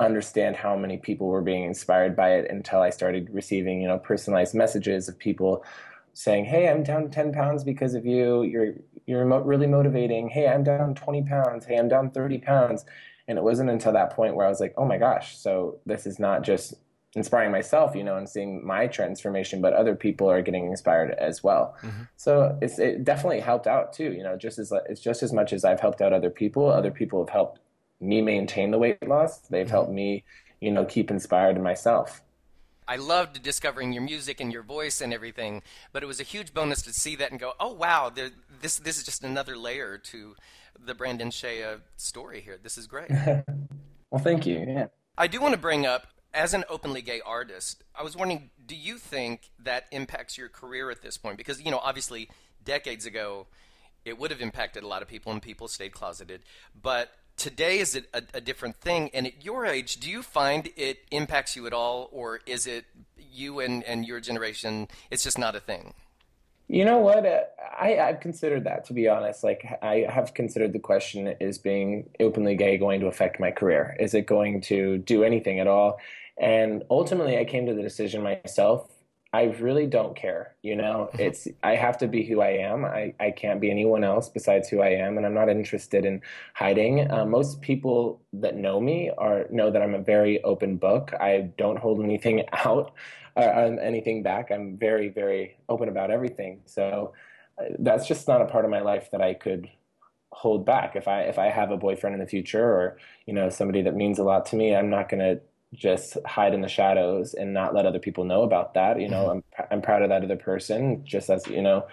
understand 0.00 0.56
how 0.56 0.76
many 0.76 0.96
people 0.96 1.28
were 1.28 1.42
being 1.42 1.64
inspired 1.64 2.16
by 2.16 2.34
it 2.34 2.50
until 2.50 2.80
I 2.82 2.90
started 2.90 3.30
receiving, 3.32 3.80
you 3.80 3.88
know, 3.88 3.98
personalized 3.98 4.54
messages 4.54 5.08
of 5.08 5.18
people 5.18 5.64
saying, 6.12 6.44
"Hey, 6.44 6.68
I'm 6.68 6.82
down 6.84 7.10
10 7.10 7.32
pounds 7.32 7.64
because 7.64 7.94
of 7.94 8.06
you. 8.06 8.42
You're 8.42 8.74
you're 9.06 9.26
really 9.42 9.66
motivating. 9.66 10.28
Hey, 10.28 10.48
I'm 10.48 10.64
down 10.64 10.94
20 10.94 11.22
pounds. 11.24 11.66
Hey, 11.66 11.76
I'm 11.76 11.88
down 11.88 12.10
30 12.10 12.38
pounds." 12.38 12.84
And 13.26 13.38
it 13.38 13.44
wasn't 13.44 13.70
until 13.70 13.92
that 13.92 14.10
point 14.10 14.36
where 14.36 14.46
I 14.46 14.48
was 14.50 14.60
like, 14.60 14.74
"Oh 14.76 14.84
my 14.84 14.98
gosh, 14.98 15.36
so 15.36 15.78
this 15.86 16.06
is 16.06 16.18
not 16.18 16.42
just 16.42 16.74
inspiring 17.16 17.52
myself, 17.52 17.94
you 17.94 18.02
know, 18.02 18.16
and 18.16 18.28
seeing 18.28 18.66
my 18.66 18.86
transformation, 18.86 19.60
but 19.60 19.72
other 19.72 19.94
people 19.94 20.28
are 20.28 20.42
getting 20.42 20.66
inspired 20.66 21.12
as 21.12 21.42
well. 21.42 21.76
Mm-hmm. 21.82 22.02
So 22.16 22.58
it's 22.60 22.78
it 22.78 23.04
definitely 23.04 23.40
helped 23.40 23.66
out 23.66 23.92
too. 23.92 24.12
You 24.12 24.22
know, 24.22 24.36
just 24.36 24.58
as 24.58 24.72
it's 24.88 25.00
just 25.00 25.22
as 25.22 25.32
much 25.32 25.52
as 25.52 25.64
I've 25.64 25.80
helped 25.80 26.00
out 26.00 26.12
other 26.12 26.30
people, 26.30 26.68
other 26.68 26.90
people 26.90 27.24
have 27.24 27.30
helped 27.30 27.60
me 28.00 28.20
maintain 28.20 28.70
the 28.70 28.78
weight 28.78 29.06
loss. 29.06 29.38
They've 29.38 29.64
mm-hmm. 29.64 29.70
helped 29.70 29.92
me, 29.92 30.24
you 30.60 30.70
know, 30.70 30.84
keep 30.84 31.10
inspired 31.10 31.56
in 31.56 31.62
myself. 31.62 32.22
I 32.86 32.96
loved 32.96 33.42
discovering 33.42 33.94
your 33.94 34.02
music 34.02 34.40
and 34.40 34.52
your 34.52 34.62
voice 34.62 35.00
and 35.00 35.14
everything, 35.14 35.62
but 35.92 36.02
it 36.02 36.06
was 36.06 36.20
a 36.20 36.24
huge 36.24 36.52
bonus 36.52 36.82
to 36.82 36.92
see 36.92 37.16
that 37.16 37.30
and 37.30 37.40
go, 37.40 37.52
"Oh 37.60 37.72
wow, 37.72 38.10
this 38.10 38.78
this 38.78 38.98
is 38.98 39.04
just 39.04 39.22
another 39.22 39.56
layer 39.56 39.98
to 39.98 40.34
the 40.84 40.94
Brandon 40.94 41.30
Skeie 41.30 41.80
story 41.96 42.40
here. 42.40 42.58
This 42.62 42.76
is 42.76 42.86
great." 42.86 43.10
well, 44.10 44.22
thank 44.22 44.46
you. 44.46 44.64
Yeah. 44.66 44.86
I 45.16 45.28
do 45.28 45.40
want 45.40 45.54
to 45.54 45.60
bring 45.60 45.86
up 45.86 46.08
as 46.34 46.52
an 46.52 46.64
openly 46.68 47.00
gay 47.00 47.20
artist, 47.24 47.84
I 47.94 48.02
was 48.02 48.16
wondering, 48.16 48.50
do 48.66 48.74
you 48.74 48.98
think 48.98 49.50
that 49.60 49.84
impacts 49.92 50.36
your 50.36 50.48
career 50.48 50.90
at 50.90 51.00
this 51.00 51.16
point? 51.16 51.38
Because, 51.38 51.62
you 51.62 51.70
know, 51.70 51.80
obviously, 51.82 52.28
decades 52.64 53.06
ago, 53.06 53.46
it 54.04 54.18
would 54.18 54.30
have 54.30 54.40
impacted 54.40 54.82
a 54.82 54.88
lot 54.88 55.00
of 55.00 55.08
people 55.08 55.32
and 55.32 55.40
people 55.40 55.68
stayed 55.68 55.92
closeted. 55.92 56.42
But 56.80 57.10
today 57.36 57.78
is 57.78 57.96
a, 58.12 58.22
a, 58.34 58.40
different 58.40 58.76
thing. 58.76 59.10
And 59.14 59.26
at 59.26 59.44
your 59.44 59.64
age, 59.64 59.96
do 59.96 60.10
you 60.10 60.22
find 60.22 60.68
it 60.76 60.98
impacts 61.10 61.56
you 61.56 61.66
at 61.66 61.72
all? 61.72 62.08
Or 62.12 62.40
is 62.46 62.66
it 62.66 62.84
you 63.16 63.60
and, 63.60 63.82
and 63.84 64.04
your 64.04 64.20
generation, 64.20 64.88
it's 65.10 65.22
just 65.22 65.38
not 65.38 65.54
a 65.54 65.60
thing? 65.60 65.94
You 66.68 66.84
know 66.84 66.98
what? 66.98 67.26
Uh, 67.26 67.40
I, 67.78 67.98
I've 67.98 68.20
considered 68.20 68.64
that, 68.64 68.84
to 68.86 68.92
be 68.92 69.08
honest. 69.08 69.44
Like, 69.44 69.66
I 69.82 70.06
have 70.08 70.34
considered 70.34 70.72
the 70.72 70.78
question 70.78 71.28
is 71.40 71.58
being 71.58 72.08
openly 72.20 72.56
gay 72.56 72.78
going 72.78 73.00
to 73.00 73.06
affect 73.06 73.38
my 73.38 73.50
career? 73.50 73.96
Is 74.00 74.14
it 74.14 74.26
going 74.26 74.60
to 74.62 74.98
do 74.98 75.24
anything 75.24 75.60
at 75.60 75.66
all? 75.66 75.98
And 76.38 76.82
ultimately, 76.90 77.38
I 77.38 77.44
came 77.44 77.66
to 77.66 77.74
the 77.74 77.82
decision 77.82 78.22
myself. 78.22 78.90
I 79.34 79.46
really 79.58 79.88
don't 79.88 80.14
care. 80.14 80.54
You 80.62 80.76
know, 80.76 81.10
mm-hmm. 81.12 81.22
it's 81.22 81.48
I 81.64 81.74
have 81.74 81.98
to 81.98 82.06
be 82.06 82.24
who 82.24 82.40
I 82.40 82.50
am. 82.50 82.84
I, 82.84 83.14
I 83.18 83.32
can't 83.32 83.60
be 83.60 83.68
anyone 83.68 84.04
else 84.04 84.28
besides 84.28 84.68
who 84.68 84.80
I 84.80 84.90
am, 84.90 85.16
and 85.16 85.26
I'm 85.26 85.34
not 85.34 85.48
interested 85.48 86.04
in 86.04 86.22
hiding. 86.54 87.10
Uh, 87.10 87.26
most 87.26 87.60
people 87.60 88.22
that 88.34 88.54
know 88.54 88.80
me 88.80 89.10
are 89.18 89.46
know 89.50 89.72
that 89.72 89.82
I'm 89.82 89.94
a 89.94 89.98
very 89.98 90.40
open 90.44 90.76
book. 90.76 91.12
I 91.20 91.50
don't 91.58 91.80
hold 91.80 92.00
anything 92.00 92.44
out 92.52 92.94
or 93.34 93.42
uh, 93.42 93.74
anything 93.82 94.22
back. 94.22 94.52
I'm 94.52 94.76
very 94.76 95.08
very 95.08 95.56
open 95.68 95.88
about 95.88 96.12
everything. 96.12 96.60
So 96.66 97.12
uh, 97.58 97.64
that's 97.80 98.06
just 98.06 98.28
not 98.28 98.40
a 98.40 98.46
part 98.46 98.64
of 98.64 98.70
my 98.70 98.82
life 98.82 99.10
that 99.10 99.20
I 99.20 99.34
could 99.34 99.68
hold 100.30 100.64
back. 100.64 100.94
If 100.94 101.08
I 101.08 101.22
if 101.22 101.40
I 101.40 101.46
have 101.46 101.72
a 101.72 101.76
boyfriend 101.76 102.14
in 102.14 102.20
the 102.20 102.28
future 102.28 102.64
or 102.64 102.98
you 103.26 103.34
know 103.34 103.48
somebody 103.48 103.82
that 103.82 103.96
means 103.96 104.20
a 104.20 104.24
lot 104.24 104.46
to 104.46 104.56
me, 104.56 104.76
I'm 104.76 104.90
not 104.90 105.08
going 105.08 105.18
to 105.18 105.40
just 105.74 106.16
hide 106.26 106.54
in 106.54 106.60
the 106.60 106.68
shadows 106.68 107.34
and 107.34 107.52
not 107.52 107.74
let 107.74 107.86
other 107.86 107.98
people 107.98 108.24
know 108.24 108.42
about 108.42 108.74
that. 108.74 109.00
You 109.00 109.08
know, 109.08 109.26
mm-hmm. 109.26 109.62
I'm 109.62 109.66
I'm 109.70 109.82
proud 109.82 110.02
of 110.02 110.08
that 110.08 110.24
other 110.24 110.36
person, 110.36 111.04
just 111.04 111.30
as 111.30 111.46
you 111.46 111.62
know 111.62 111.86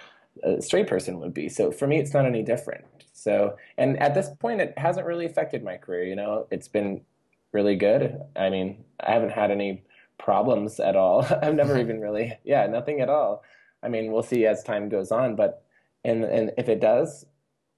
a 0.43 0.61
straight 0.61 0.87
person 0.87 1.19
would 1.19 1.33
be. 1.33 1.49
So 1.49 1.71
for 1.71 1.87
me, 1.87 1.99
it's 1.99 2.13
not 2.13 2.25
any 2.25 2.43
different. 2.43 2.85
So 3.13 3.57
and 3.77 3.99
at 4.01 4.13
this 4.13 4.29
point, 4.39 4.61
it 4.61 4.73
hasn't 4.77 5.05
really 5.05 5.25
affected 5.25 5.63
my 5.63 5.77
career. 5.77 6.03
You 6.05 6.15
know, 6.15 6.47
it's 6.51 6.67
been 6.67 7.01
really 7.51 7.75
good. 7.75 8.19
I 8.35 8.49
mean, 8.49 8.83
I 8.99 9.11
haven't 9.11 9.31
had 9.31 9.51
any 9.51 9.83
problems 10.17 10.79
at 10.79 10.95
all. 10.95 11.25
I've 11.41 11.55
never 11.55 11.77
even 11.79 11.99
really, 11.99 12.37
yeah, 12.43 12.65
nothing 12.67 13.01
at 13.01 13.09
all. 13.09 13.43
I 13.83 13.89
mean, 13.89 14.11
we'll 14.11 14.23
see 14.23 14.45
as 14.45 14.63
time 14.63 14.89
goes 14.89 15.11
on, 15.11 15.35
but 15.35 15.63
and 16.03 16.23
and 16.23 16.51
if 16.57 16.69
it 16.69 16.79
does, 16.79 17.25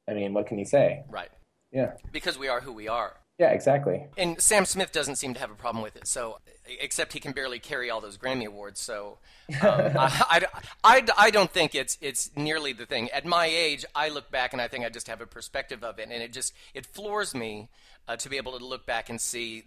I 0.07 0.13
mean, 0.13 0.33
what 0.33 0.47
can 0.47 0.59
you 0.59 0.65
say? 0.65 1.03
Right. 1.09 1.29
Yeah. 1.71 1.93
Because 2.11 2.37
we 2.37 2.47
are 2.47 2.61
who 2.61 2.71
we 2.71 2.87
are. 2.87 3.17
Yeah, 3.39 3.49
exactly. 3.49 4.05
And 4.15 4.39
Sam 4.39 4.63
Smith 4.65 4.91
doesn't 4.91 5.15
seem 5.15 5.33
to 5.33 5.39
have 5.39 5.49
a 5.49 5.55
problem 5.55 5.83
with 5.83 5.95
it. 5.95 6.05
So, 6.05 6.37
except 6.79 7.13
he 7.13 7.19
can 7.19 7.31
barely 7.31 7.59
carry 7.59 7.89
all 7.89 7.99
those 7.99 8.17
Grammy 8.17 8.45
awards. 8.45 8.79
So, 8.79 9.17
um, 9.49 9.57
I, 9.63 10.25
I, 10.29 10.41
I, 10.83 11.03
I, 11.17 11.31
don't 11.31 11.51
think 11.51 11.73
it's 11.73 11.97
it's 11.99 12.29
nearly 12.35 12.73
the 12.73 12.85
thing. 12.85 13.09
At 13.09 13.25
my 13.25 13.47
age, 13.47 13.85
I 13.95 14.09
look 14.09 14.29
back 14.29 14.53
and 14.53 14.61
I 14.61 14.67
think 14.67 14.85
I 14.85 14.89
just 14.89 15.07
have 15.07 15.19
a 15.19 15.25
perspective 15.25 15.83
of 15.83 15.97
it, 15.97 16.09
and 16.11 16.21
it 16.21 16.31
just 16.31 16.53
it 16.75 16.85
floors 16.85 17.33
me 17.33 17.69
uh, 18.07 18.15
to 18.17 18.29
be 18.29 18.37
able 18.37 18.57
to 18.57 18.63
look 18.63 18.85
back 18.85 19.09
and 19.09 19.19
see 19.19 19.63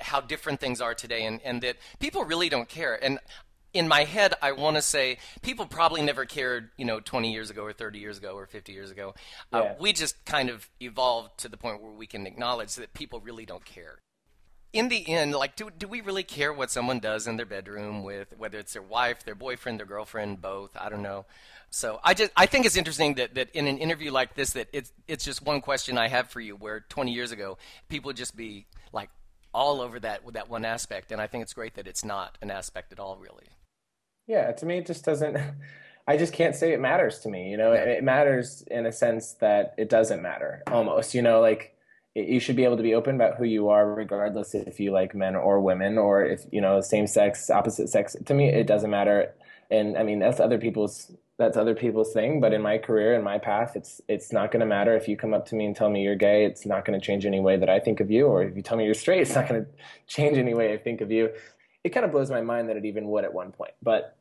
how 0.00 0.20
different 0.20 0.58
things 0.58 0.80
are 0.80 0.94
today, 0.94 1.24
and, 1.24 1.40
and 1.44 1.62
that 1.62 1.76
people 2.00 2.24
really 2.24 2.48
don't 2.48 2.68
care. 2.68 3.02
And 3.02 3.20
in 3.74 3.88
my 3.88 4.04
head, 4.04 4.34
I 4.40 4.52
want 4.52 4.76
to 4.76 4.82
say 4.82 5.18
people 5.42 5.66
probably 5.66 6.00
never 6.00 6.24
cared, 6.24 6.70
you 6.78 6.84
know, 6.84 7.00
20 7.00 7.32
years 7.32 7.50
ago 7.50 7.62
or 7.62 7.72
30 7.72 7.98
years 7.98 8.18
ago 8.18 8.34
or 8.34 8.46
50 8.46 8.72
years 8.72 8.90
ago. 8.90 9.14
Uh, 9.52 9.74
we 9.80 9.92
just 9.92 10.24
kind 10.24 10.48
of 10.48 10.70
evolved 10.80 11.38
to 11.38 11.48
the 11.48 11.56
point 11.56 11.82
where 11.82 11.90
we 11.90 12.06
can 12.06 12.26
acknowledge 12.26 12.76
that 12.76 12.94
people 12.94 13.20
really 13.20 13.44
don't 13.44 13.64
care. 13.64 13.98
In 14.72 14.88
the 14.88 15.08
end, 15.08 15.34
like, 15.34 15.54
do, 15.54 15.70
do 15.76 15.86
we 15.86 16.00
really 16.00 16.24
care 16.24 16.52
what 16.52 16.70
someone 16.70 16.98
does 16.98 17.26
in 17.26 17.36
their 17.36 17.46
bedroom 17.46 18.02
with 18.02 18.34
whether 18.38 18.58
it's 18.58 18.72
their 18.72 18.82
wife, 18.82 19.24
their 19.24 19.36
boyfriend, 19.36 19.78
their 19.78 19.86
girlfriend, 19.86 20.40
both? 20.40 20.76
I 20.76 20.88
don't 20.88 21.02
know. 21.02 21.26
So 21.70 21.98
I 22.04 22.14
just 22.14 22.30
I 22.36 22.46
think 22.46 22.66
it's 22.66 22.76
interesting 22.76 23.14
that, 23.14 23.34
that 23.34 23.50
in 23.50 23.66
an 23.66 23.78
interview 23.78 24.12
like 24.12 24.34
this 24.34 24.52
that 24.52 24.68
it's 24.72 24.92
it's 25.08 25.24
just 25.24 25.42
one 25.42 25.60
question 25.60 25.98
I 25.98 26.06
have 26.06 26.30
for 26.30 26.40
you 26.40 26.54
where 26.54 26.84
20 26.88 27.12
years 27.12 27.32
ago 27.32 27.58
people 27.88 28.10
would 28.10 28.16
just 28.16 28.36
be 28.36 28.66
like 28.92 29.10
all 29.52 29.80
over 29.80 29.98
that 29.98 30.20
that 30.34 30.48
one 30.48 30.64
aspect 30.64 31.10
and 31.10 31.20
I 31.20 31.26
think 31.26 31.42
it's 31.42 31.52
great 31.52 31.74
that 31.74 31.88
it's 31.88 32.04
not 32.04 32.38
an 32.40 32.52
aspect 32.52 32.92
at 32.92 33.00
all 33.00 33.16
really. 33.16 33.48
Yeah, 34.26 34.52
to 34.52 34.66
me, 34.66 34.78
it 34.78 34.86
just 34.86 35.04
doesn't. 35.04 35.36
I 36.06 36.18
just 36.18 36.34
can't 36.34 36.54
say 36.54 36.74
it 36.74 36.80
matters 36.80 37.20
to 37.20 37.30
me. 37.30 37.50
You 37.50 37.56
know, 37.56 37.72
it, 37.72 37.88
it 37.88 38.04
matters 38.04 38.62
in 38.70 38.84
a 38.84 38.92
sense 38.92 39.32
that 39.40 39.74
it 39.78 39.88
doesn't 39.88 40.20
matter 40.20 40.62
almost. 40.70 41.14
You 41.14 41.22
know, 41.22 41.40
like 41.40 41.74
it, 42.14 42.28
you 42.28 42.40
should 42.40 42.56
be 42.56 42.64
able 42.64 42.76
to 42.76 42.82
be 42.82 42.94
open 42.94 43.14
about 43.14 43.36
who 43.36 43.44
you 43.44 43.68
are, 43.68 43.94
regardless 43.94 44.54
if 44.54 44.78
you 44.80 44.92
like 44.92 45.14
men 45.14 45.34
or 45.34 45.60
women, 45.60 45.96
or 45.96 46.24
if 46.24 46.42
you 46.52 46.60
know 46.60 46.80
same 46.80 47.06
sex, 47.06 47.48
opposite 47.48 47.88
sex. 47.88 48.16
To 48.26 48.34
me, 48.34 48.48
it 48.48 48.66
doesn't 48.66 48.90
matter. 48.90 49.32
And 49.70 49.96
I 49.96 50.02
mean, 50.02 50.18
that's 50.18 50.40
other 50.40 50.58
people's 50.58 51.10
that's 51.38 51.56
other 51.56 51.74
people's 51.74 52.12
thing. 52.12 52.38
But 52.38 52.52
in 52.52 52.60
my 52.60 52.76
career, 52.76 53.14
in 53.14 53.22
my 53.22 53.38
path, 53.38 53.72
it's 53.74 54.02
it's 54.06 54.30
not 54.30 54.52
going 54.52 54.60
to 54.60 54.66
matter 54.66 54.94
if 54.94 55.08
you 55.08 55.16
come 55.16 55.32
up 55.32 55.46
to 55.46 55.54
me 55.54 55.64
and 55.64 55.74
tell 55.74 55.88
me 55.88 56.02
you're 56.02 56.16
gay. 56.16 56.44
It's 56.44 56.66
not 56.66 56.84
going 56.84 57.00
to 57.00 57.04
change 57.04 57.24
any 57.24 57.40
way 57.40 57.56
that 57.56 57.70
I 57.70 57.80
think 57.80 58.00
of 58.00 58.10
you, 58.10 58.26
or 58.26 58.42
if 58.42 58.56
you 58.56 58.62
tell 58.62 58.76
me 58.76 58.84
you're 58.84 58.92
straight, 58.92 59.22
it's 59.22 59.34
not 59.34 59.48
going 59.48 59.64
to 59.64 59.70
change 60.06 60.36
any 60.36 60.52
way 60.52 60.74
I 60.74 60.76
think 60.76 61.00
of 61.00 61.10
you 61.10 61.30
it 61.84 61.90
kind 61.90 62.04
of 62.04 62.12
blows 62.12 62.30
my 62.30 62.40
mind 62.40 62.68
that 62.70 62.76
it 62.76 62.86
even 62.86 63.06
would 63.08 63.24
at 63.24 63.32
one 63.32 63.52
point. 63.52 63.72
But 63.82 64.16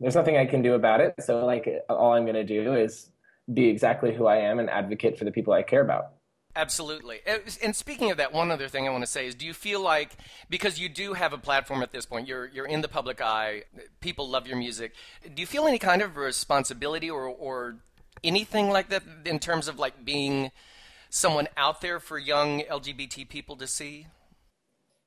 there's 0.00 0.16
nothing 0.16 0.36
I 0.36 0.46
can 0.46 0.62
do 0.62 0.74
about 0.74 1.00
it. 1.00 1.14
So 1.20 1.44
like 1.44 1.68
all 1.88 2.12
I'm 2.12 2.24
going 2.24 2.34
to 2.34 2.44
do 2.44 2.74
is 2.74 3.10
be 3.52 3.68
exactly 3.68 4.14
who 4.14 4.26
I 4.26 4.38
am 4.38 4.58
and 4.58 4.68
advocate 4.68 5.18
for 5.18 5.24
the 5.24 5.30
people 5.30 5.52
I 5.52 5.62
care 5.62 5.82
about. 5.82 6.12
Absolutely. 6.54 7.20
And 7.62 7.74
speaking 7.74 8.10
of 8.10 8.18
that, 8.18 8.32
one 8.32 8.50
other 8.50 8.68
thing 8.68 8.86
I 8.86 8.90
want 8.90 9.04
to 9.04 9.10
say 9.10 9.26
is 9.26 9.34
do 9.34 9.46
you 9.46 9.54
feel 9.54 9.80
like 9.80 10.16
because 10.50 10.78
you 10.78 10.88
do 10.90 11.14
have 11.14 11.32
a 11.32 11.38
platform 11.38 11.82
at 11.82 11.92
this 11.92 12.04
point, 12.04 12.28
you're 12.28 12.46
you're 12.46 12.66
in 12.66 12.82
the 12.82 12.88
public 12.88 13.22
eye, 13.22 13.62
people 14.00 14.28
love 14.28 14.46
your 14.46 14.58
music. 14.58 14.92
Do 15.22 15.40
you 15.40 15.46
feel 15.46 15.66
any 15.66 15.78
kind 15.78 16.02
of 16.02 16.16
responsibility 16.16 17.08
or 17.08 17.26
or 17.26 17.76
anything 18.22 18.68
like 18.68 18.90
that 18.90 19.02
in 19.24 19.38
terms 19.38 19.66
of 19.66 19.78
like 19.78 20.04
being 20.04 20.50
someone 21.08 21.48
out 21.56 21.80
there 21.80 21.98
for 21.98 22.18
young 22.18 22.60
LGBT 22.60 23.26
people 23.30 23.56
to 23.56 23.66
see? 23.66 24.08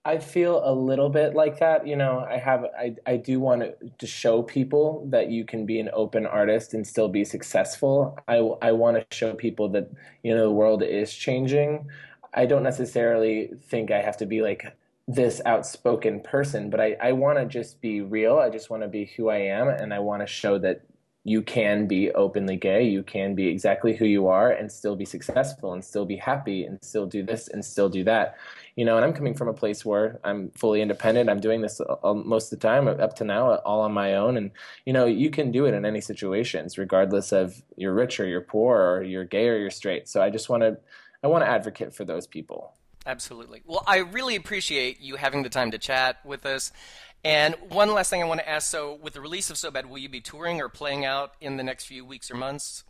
I 0.07 0.19
feel 0.19 0.61
a 0.63 0.71
little 0.71 1.09
bit 1.09 1.33
like 1.33 1.59
that. 1.59 1.87
You 1.87 1.95
know, 1.95 2.19
I 2.19 2.37
have, 2.37 2.65
I, 2.77 2.95
I 3.07 3.17
do 3.17 3.39
want 3.39 3.63
to, 3.99 4.05
show 4.05 4.43
people 4.43 5.07
that 5.09 5.31
you 5.31 5.43
can 5.43 5.65
be 5.65 5.79
an 5.79 5.89
open 5.91 6.27
artist 6.27 6.75
and 6.75 6.85
still 6.85 7.09
be 7.09 7.25
successful. 7.25 8.17
I, 8.27 8.35
I 8.61 8.71
want 8.71 8.97
to 8.97 9.17
show 9.17 9.33
people 9.33 9.67
that, 9.69 9.89
you 10.21 10.35
know, 10.35 10.43
the 10.43 10.51
world 10.51 10.83
is 10.83 11.11
changing. 11.11 11.87
I 12.35 12.45
don't 12.45 12.61
necessarily 12.61 13.49
think 13.67 13.89
I 13.89 14.03
have 14.03 14.17
to 14.17 14.27
be 14.27 14.43
like 14.43 14.63
this 15.07 15.41
outspoken 15.43 16.19
person, 16.21 16.69
but 16.69 16.79
I, 16.79 16.95
I 17.01 17.11
want 17.13 17.39
to 17.39 17.45
just 17.45 17.81
be 17.81 18.01
real. 18.01 18.37
I 18.37 18.51
just 18.51 18.69
want 18.69 18.83
to 18.83 18.87
be 18.87 19.05
who 19.17 19.29
I 19.29 19.37
am. 19.37 19.69
And 19.69 19.91
I 19.91 19.99
want 19.99 20.21
to 20.21 20.27
show 20.27 20.59
that 20.59 20.81
you 21.25 21.41
can 21.41 21.87
be 21.87 22.11
openly 22.11 22.55
gay. 22.55 22.83
You 22.83 23.03
can 23.03 23.35
be 23.35 23.47
exactly 23.47 23.93
who 23.93 24.05
you 24.05 24.27
are 24.27 24.51
and 24.51 24.71
still 24.71 24.95
be 24.95 25.03
successful 25.03 25.73
and 25.73 25.83
still 25.83 26.05
be 26.05 26.15
happy 26.15 26.63
and 26.63 26.81
still 26.81 27.05
do 27.05 27.23
this 27.23 27.49
and 27.49 27.65
still 27.65 27.89
do 27.89 28.05
that 28.05 28.37
you 28.75 28.83
know, 28.83 28.97
and 28.97 29.05
I'm 29.05 29.13
coming 29.13 29.33
from 29.33 29.47
a 29.47 29.53
place 29.53 29.85
where 29.85 30.19
I'm 30.23 30.51
fully 30.51 30.81
independent. 30.81 31.29
I'm 31.29 31.39
doing 31.39 31.61
this 31.61 31.79
uh, 31.79 31.95
uh, 32.03 32.13
most 32.13 32.51
of 32.51 32.59
the 32.59 32.67
time 32.67 32.87
up 32.87 33.15
to 33.17 33.23
now, 33.23 33.51
uh, 33.51 33.61
all 33.65 33.81
on 33.81 33.93
my 33.93 34.15
own. 34.15 34.35
And, 34.35 34.51
you 34.85 34.91
know, 34.91 35.05
you 35.05 35.29
can 35.29 35.51
do 35.51 35.65
it 35.65 35.73
in 35.73 35.85
any 35.85 36.01
situations, 36.01 36.77
regardless 36.77 37.31
of 37.31 37.61
you're 37.77 37.93
rich 37.93 38.19
or 38.19 38.27
you're 38.27 38.41
poor 38.41 38.77
or 38.77 39.03
you're 39.03 39.23
gay 39.23 39.47
or 39.47 39.57
you're 39.57 39.69
straight. 39.69 40.09
So 40.09 40.21
I 40.21 40.29
just 40.29 40.49
want 40.49 40.63
to, 40.63 40.77
I 41.23 41.27
want 41.27 41.45
to 41.45 41.49
advocate 41.49 41.93
for 41.93 42.03
those 42.03 42.27
people. 42.27 42.73
Absolutely. 43.05 43.61
Well, 43.65 43.83
I 43.87 43.97
really 43.97 44.35
appreciate 44.35 44.99
you 44.99 45.15
having 45.15 45.43
the 45.43 45.49
time 45.49 45.71
to 45.71 45.77
chat 45.77 46.17
with 46.25 46.45
us. 46.45 46.71
And 47.25 47.55
one 47.69 47.91
last 47.91 48.11
thing 48.11 48.21
I 48.21 48.25
want 48.27 48.41
to 48.41 48.47
ask 48.47 48.69
so, 48.69 48.99
with 49.01 49.13
the 49.13 49.19
release 49.19 49.49
of 49.49 49.57
So 49.57 49.71
Bad, 49.71 49.87
will 49.87 49.97
you 49.97 50.07
be 50.07 50.21
touring 50.21 50.61
or 50.61 50.69
playing 50.69 51.05
out 51.05 51.33
in 51.41 51.57
the 51.57 51.63
next 51.63 51.85
few 51.85 52.05
weeks 52.05 52.29
or 52.29 52.35
months? 52.35 52.83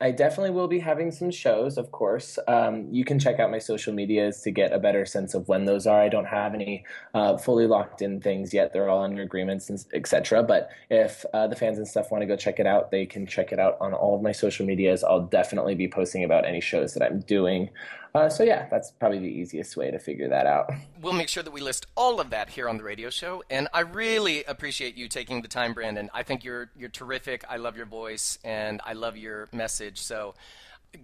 I 0.00 0.12
definitely 0.12 0.50
will 0.50 0.68
be 0.68 0.78
having 0.78 1.10
some 1.10 1.30
shows, 1.30 1.76
of 1.76 1.90
course. 1.90 2.38
Um, 2.48 2.88
you 2.90 3.04
can 3.04 3.18
check 3.18 3.38
out 3.38 3.50
my 3.50 3.58
social 3.58 3.94
medias 3.94 4.40
to 4.42 4.50
get 4.50 4.72
a 4.72 4.78
better 4.78 5.04
sense 5.04 5.34
of 5.34 5.48
when 5.48 5.66
those 5.66 5.86
are. 5.86 6.00
I 6.00 6.08
don't 6.08 6.26
have 6.26 6.54
any 6.54 6.84
uh, 7.12 7.36
fully 7.36 7.66
locked 7.66 8.00
in 8.00 8.20
things 8.20 8.52
yet; 8.54 8.72
they're 8.72 8.88
all 8.88 9.04
under 9.04 9.22
agreements 9.22 9.68
and 9.68 9.82
etc. 9.92 10.42
But 10.42 10.70
if 10.90 11.26
uh, 11.34 11.46
the 11.46 11.56
fans 11.56 11.76
and 11.76 11.88
stuff 11.88 12.10
want 12.10 12.22
to 12.22 12.26
go 12.26 12.36
check 12.36 12.58
it 12.58 12.66
out, 12.66 12.90
they 12.90 13.04
can 13.04 13.26
check 13.26 13.52
it 13.52 13.58
out 13.58 13.76
on 13.80 13.92
all 13.92 14.16
of 14.16 14.22
my 14.22 14.32
social 14.32 14.64
medias. 14.66 15.04
I'll 15.04 15.26
definitely 15.26 15.74
be 15.74 15.88
posting 15.88 16.24
about 16.24 16.46
any 16.46 16.60
shows 16.60 16.94
that 16.94 17.02
I'm 17.02 17.20
doing. 17.20 17.70
Uh, 18.16 18.30
so 18.30 18.42
yeah, 18.42 18.66
that's 18.70 18.90
probably 18.92 19.18
the 19.18 19.28
easiest 19.28 19.76
way 19.76 19.90
to 19.90 19.98
figure 19.98 20.28
that 20.28 20.46
out. 20.46 20.70
We'll 21.02 21.12
make 21.12 21.28
sure 21.28 21.42
that 21.42 21.52
we 21.52 21.60
list 21.60 21.86
all 21.94 22.20
of 22.20 22.30
that 22.30 22.48
here 22.48 22.68
on 22.68 22.78
the 22.78 22.82
radio 22.82 23.10
show, 23.10 23.44
and 23.48 23.68
I 23.72 23.80
really 23.80 24.42
appreciate 24.44 24.96
you 24.96 25.08
taking 25.08 25.42
the 25.42 25.46
time, 25.46 25.72
Brandon. 25.72 26.10
I 26.12 26.24
think 26.24 26.42
you're 26.42 26.70
you're 26.76 26.88
terrific. 26.88 27.44
I 27.48 27.58
love 27.58 27.76
your 27.76 27.86
voice, 27.86 28.38
and 28.42 28.80
I 28.84 28.94
love 28.94 29.16
your 29.16 29.48
message. 29.52 30.00
So. 30.00 30.34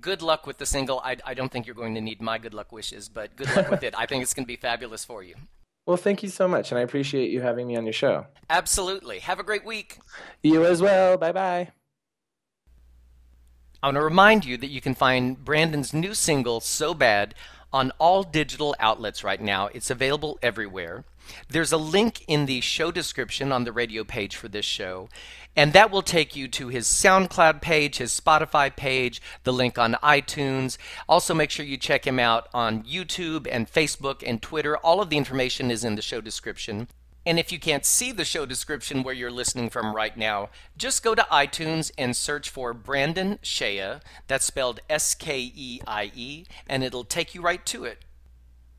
Good 0.01 0.23
luck 0.23 0.47
with 0.47 0.57
the 0.57 0.65
single. 0.65 1.01
I, 1.01 1.19
I 1.27 1.35
don't 1.35 1.53
think 1.53 1.67
you're 1.67 1.75
going 1.75 1.97
to 1.97 2.01
need 2.01 2.23
my 2.23 2.39
good 2.39 2.55
luck 2.55 2.73
wishes, 2.73 3.11
but 3.11 3.37
good 3.37 3.55
luck 3.55 3.69
with 3.69 3.83
it. 3.83 3.95
I 3.99 4.07
think 4.07 4.23
it's 4.23 4.33
going 4.33 4.45
to 4.45 4.49
be 4.49 4.57
fabulous 4.57 5.05
for 5.05 5.23
you. 5.23 5.35
Well, 5.85 5.97
thank 5.97 6.23
you 6.23 6.29
so 6.29 6.47
much, 6.47 6.71
and 6.71 6.79
I 6.79 6.83
appreciate 6.83 7.31
you 7.31 7.41
having 7.41 7.67
me 7.67 7.77
on 7.77 7.85
your 7.85 7.93
show. 7.93 8.27
Absolutely. 8.49 9.19
Have 9.19 9.41
a 9.41 9.43
great 9.43 9.65
week. 9.65 9.99
You 10.43 10.65
as 10.65 10.81
well. 10.81 11.17
Bye 11.19 11.33
bye. 11.33 11.82
I 13.83 13.89
want 13.89 13.97
to 13.97 14.03
remind 14.03 14.45
you 14.45 14.57
that 14.59 14.71
you 14.71 14.81
can 14.81 14.95
find 14.95 15.45
Brandon's 15.45 15.93
new 15.93 16.15
single, 16.15 16.61
So 16.61 16.95
Bad, 16.95 17.35
on 17.73 17.91
all 17.99 18.23
digital 18.23 18.77
outlets 18.79 19.25
right 19.25 19.41
now. 19.41 19.71
It's 19.75 19.91
available 19.91 20.39
everywhere. 20.41 21.03
There's 21.49 21.73
a 21.73 21.77
link 21.77 22.25
in 22.29 22.47
the 22.47 22.61
show 22.61 22.93
description 22.93 23.51
on 23.51 23.65
the 23.65 23.73
radio 23.73 24.05
page 24.05 24.37
for 24.37 24.47
this 24.47 24.65
show, 24.65 25.09
and 25.57 25.73
that 25.73 25.91
will 25.91 26.03
take 26.03 26.37
you 26.37 26.47
to 26.47 26.69
his 26.69 26.87
SoundCloud 26.87 27.61
page, 27.61 27.97
his 27.97 28.19
Spotify 28.19 28.75
page, 28.75 29.21
the 29.43 29.53
link 29.53 29.79
on 29.79 29.95
iTunes. 29.95 30.79
Also, 31.09 31.35
make 31.35 31.51
sure 31.51 31.67
you 31.67 31.77
check 31.77 32.07
him 32.07 32.21
out 32.21 32.49
on 32.55 32.85
YouTube 32.85 33.49
and 33.51 33.69
Facebook 33.69 34.23
and 34.25 34.41
Twitter. 34.41 34.77
All 34.77 35.01
of 35.01 35.11
the 35.11 35.17
information 35.17 35.73
is 35.73 35.83
in 35.83 35.97
the 35.97 36.03
show 36.03 36.21
description. 36.21 36.87
And 37.25 37.39
if 37.39 37.53
you 37.53 37.61
can't 37.61 37.87
see 37.87 38.11
the 38.11 38.25
show 38.25 38.47
description 38.47 39.03
where 39.03 39.15
you're 39.15 39.31
listening 39.31 39.71
from 39.71 39.95
right 39.95 40.17
now, 40.17 40.51
just 40.77 41.05
go 41.05 41.15
to 41.15 41.27
iTunes 41.31 41.93
and 41.97 42.17
search 42.17 42.51
for 42.51 42.75
Brandon 42.75 43.39
Skeie, 43.43 44.01
that's 44.27 44.45
spelled 44.45 44.81
S 44.91 45.15
K 45.15 45.53
E 45.55 45.81
I 45.87 46.11
E, 46.15 46.47
and 46.67 46.83
it'll 46.83 47.05
take 47.05 47.35
you 47.35 47.41
right 47.41 47.65
to 47.67 47.85
it. 47.85 48.05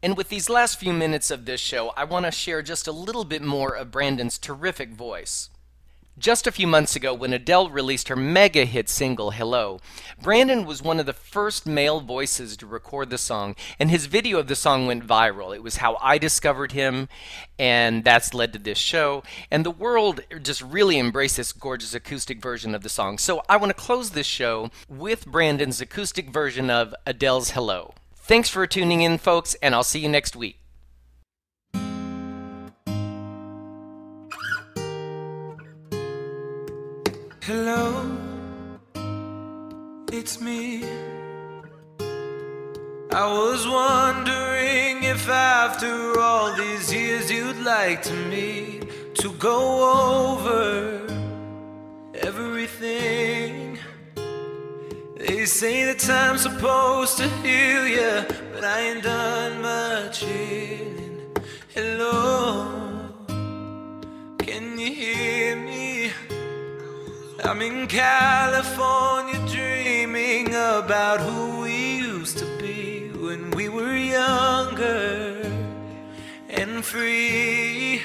And 0.01 0.17
with 0.17 0.27
these 0.27 0.49
last 0.49 0.77
few 0.77 0.91
minutes 0.91 1.31
of 1.31 1.45
this 1.45 1.61
show, 1.61 1.93
I 1.95 2.03
want 2.03 2.25
to 2.25 2.31
share 2.31 2.61
just 2.61 2.87
a 2.87 2.91
little 2.91 3.23
bit 3.23 3.41
more 3.41 3.73
of 3.73 3.91
Brandon's 3.91 4.37
terrific 4.37 4.89
voice. 4.89 5.49
Just 6.19 6.45
a 6.45 6.51
few 6.51 6.67
months 6.67 6.95
ago, 6.95 7.11
when 7.11 7.33
Adele 7.33 7.71
released 7.71 8.07
her 8.07 8.15
mega 8.15 8.65
hit 8.65 8.87
single 8.87 9.31
Hello, 9.31 9.79
Brandon 10.21 10.63
was 10.63 10.79
one 10.79 10.99
of 10.99 11.07
the 11.07 11.11
first 11.11 11.65
male 11.65 12.01
voices 12.01 12.55
to 12.57 12.67
record 12.67 13.09
the 13.09 13.17
song, 13.17 13.55
and 13.79 13.89
his 13.89 14.05
video 14.05 14.37
of 14.37 14.47
the 14.47 14.55
song 14.55 14.85
went 14.85 15.07
viral. 15.07 15.55
It 15.55 15.63
was 15.63 15.77
how 15.77 15.97
I 15.99 16.19
discovered 16.19 16.71
him, 16.71 17.09
and 17.57 18.03
that's 18.03 18.35
led 18.35 18.53
to 18.53 18.59
this 18.59 18.77
show. 18.77 19.23
And 19.49 19.65
the 19.65 19.71
world 19.71 20.21
just 20.43 20.61
really 20.61 20.99
embraced 20.99 21.37
this 21.37 21.51
gorgeous 21.51 21.95
acoustic 21.95 22.39
version 22.39 22.75
of 22.75 22.83
the 22.83 22.89
song. 22.89 23.17
So 23.17 23.41
I 23.49 23.57
want 23.57 23.71
to 23.71 23.83
close 23.83 24.11
this 24.11 24.27
show 24.27 24.69
with 24.87 25.25
Brandon's 25.25 25.81
acoustic 25.81 26.29
version 26.29 26.69
of 26.69 26.93
Adele's 27.07 27.51
Hello. 27.51 27.95
Thanks 28.15 28.49
for 28.49 28.67
tuning 28.67 29.01
in, 29.01 29.17
folks, 29.17 29.55
and 29.63 29.73
I'll 29.73 29.83
see 29.83 29.99
you 29.99 30.09
next 30.09 30.35
week. 30.35 30.62
It's 40.23 40.39
me. 40.39 40.81
I 43.11 43.25
was 43.39 43.67
wondering 43.67 45.03
if 45.03 45.27
after 45.27 46.17
all 46.17 46.55
these 46.55 46.93
years 46.93 47.29
you'd 47.29 47.61
like 47.75 48.01
to 48.03 48.13
meet 48.31 49.15
to 49.15 49.33
go 49.33 49.59
over 49.99 50.63
everything. 52.29 53.77
They 55.17 55.45
say 55.45 55.83
that 55.87 55.99
time's 55.99 56.43
supposed 56.43 57.17
to 57.17 57.27
heal 57.43 57.85
ya, 57.85 58.23
but 58.53 58.63
I 58.63 58.79
ain't 58.87 59.03
done 59.03 59.61
much 59.61 60.19
healing. 60.23 61.35
Hello, 61.75 63.09
can 64.37 64.79
you 64.79 64.91
hear 65.03 65.57
me? 65.57 66.13
I'm 67.43 67.61
in 67.61 67.87
California 67.87 69.42
dreaming 70.53 70.83
about 70.83 71.19
who 71.19 71.61
we 71.61 71.97
used 71.97 72.37
to 72.37 72.45
be 72.59 73.09
when 73.09 73.51
we 73.51 73.69
were 73.69 73.95
younger 73.95 75.41
and 76.49 76.83
free. 76.83 78.01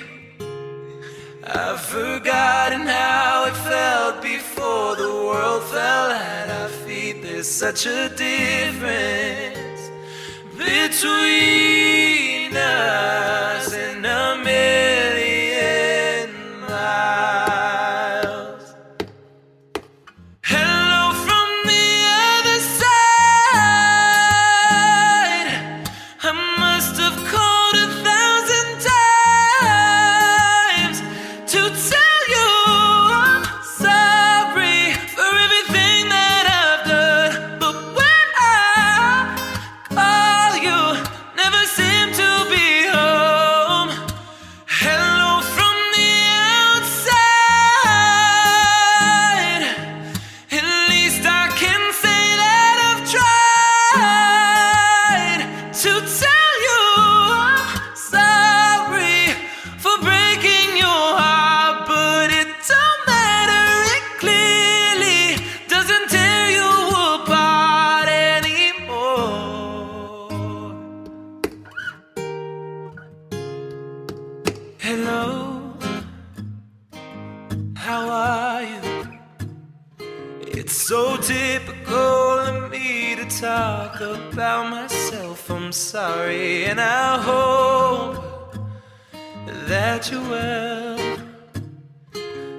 I've 1.45 1.81
forgotten 1.81 2.83
how 2.83 3.47
it 3.47 3.57
felt 3.57 4.23
before 4.23 4.97
the 4.97 5.13
world 5.29 5.63
fell 5.65 6.11
at 6.11 6.51
our 6.51 6.69
feet. 6.87 7.23
There's 7.23 7.49
such 7.49 7.87
a 7.87 8.09
difference 8.11 9.83
between 10.57 12.18
I'm 85.69 85.73
sorry, 85.73 86.65
and 86.65 86.81
I 86.81 87.21
hope 87.21 88.57
that 89.69 90.11
you're 90.11 90.23
well. 90.23 91.19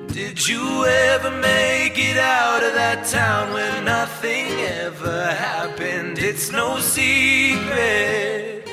Did 0.10 0.48
you 0.48 0.86
ever 0.86 1.32
make 1.32 1.98
it 1.98 2.18
out 2.18 2.62
of 2.62 2.76
that 2.76 3.08
town 3.08 3.52
where 3.52 3.82
nothing 3.82 4.52
ever 4.84 5.26
happened? 5.26 6.20
It's 6.20 6.52
no 6.52 6.78
secret 6.78 8.68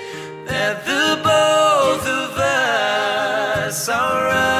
that 0.44 0.84
the 0.84 1.18
both 1.24 2.06
of 2.06 2.36
us 2.36 3.88
are. 3.88 4.26
Right. 4.26 4.55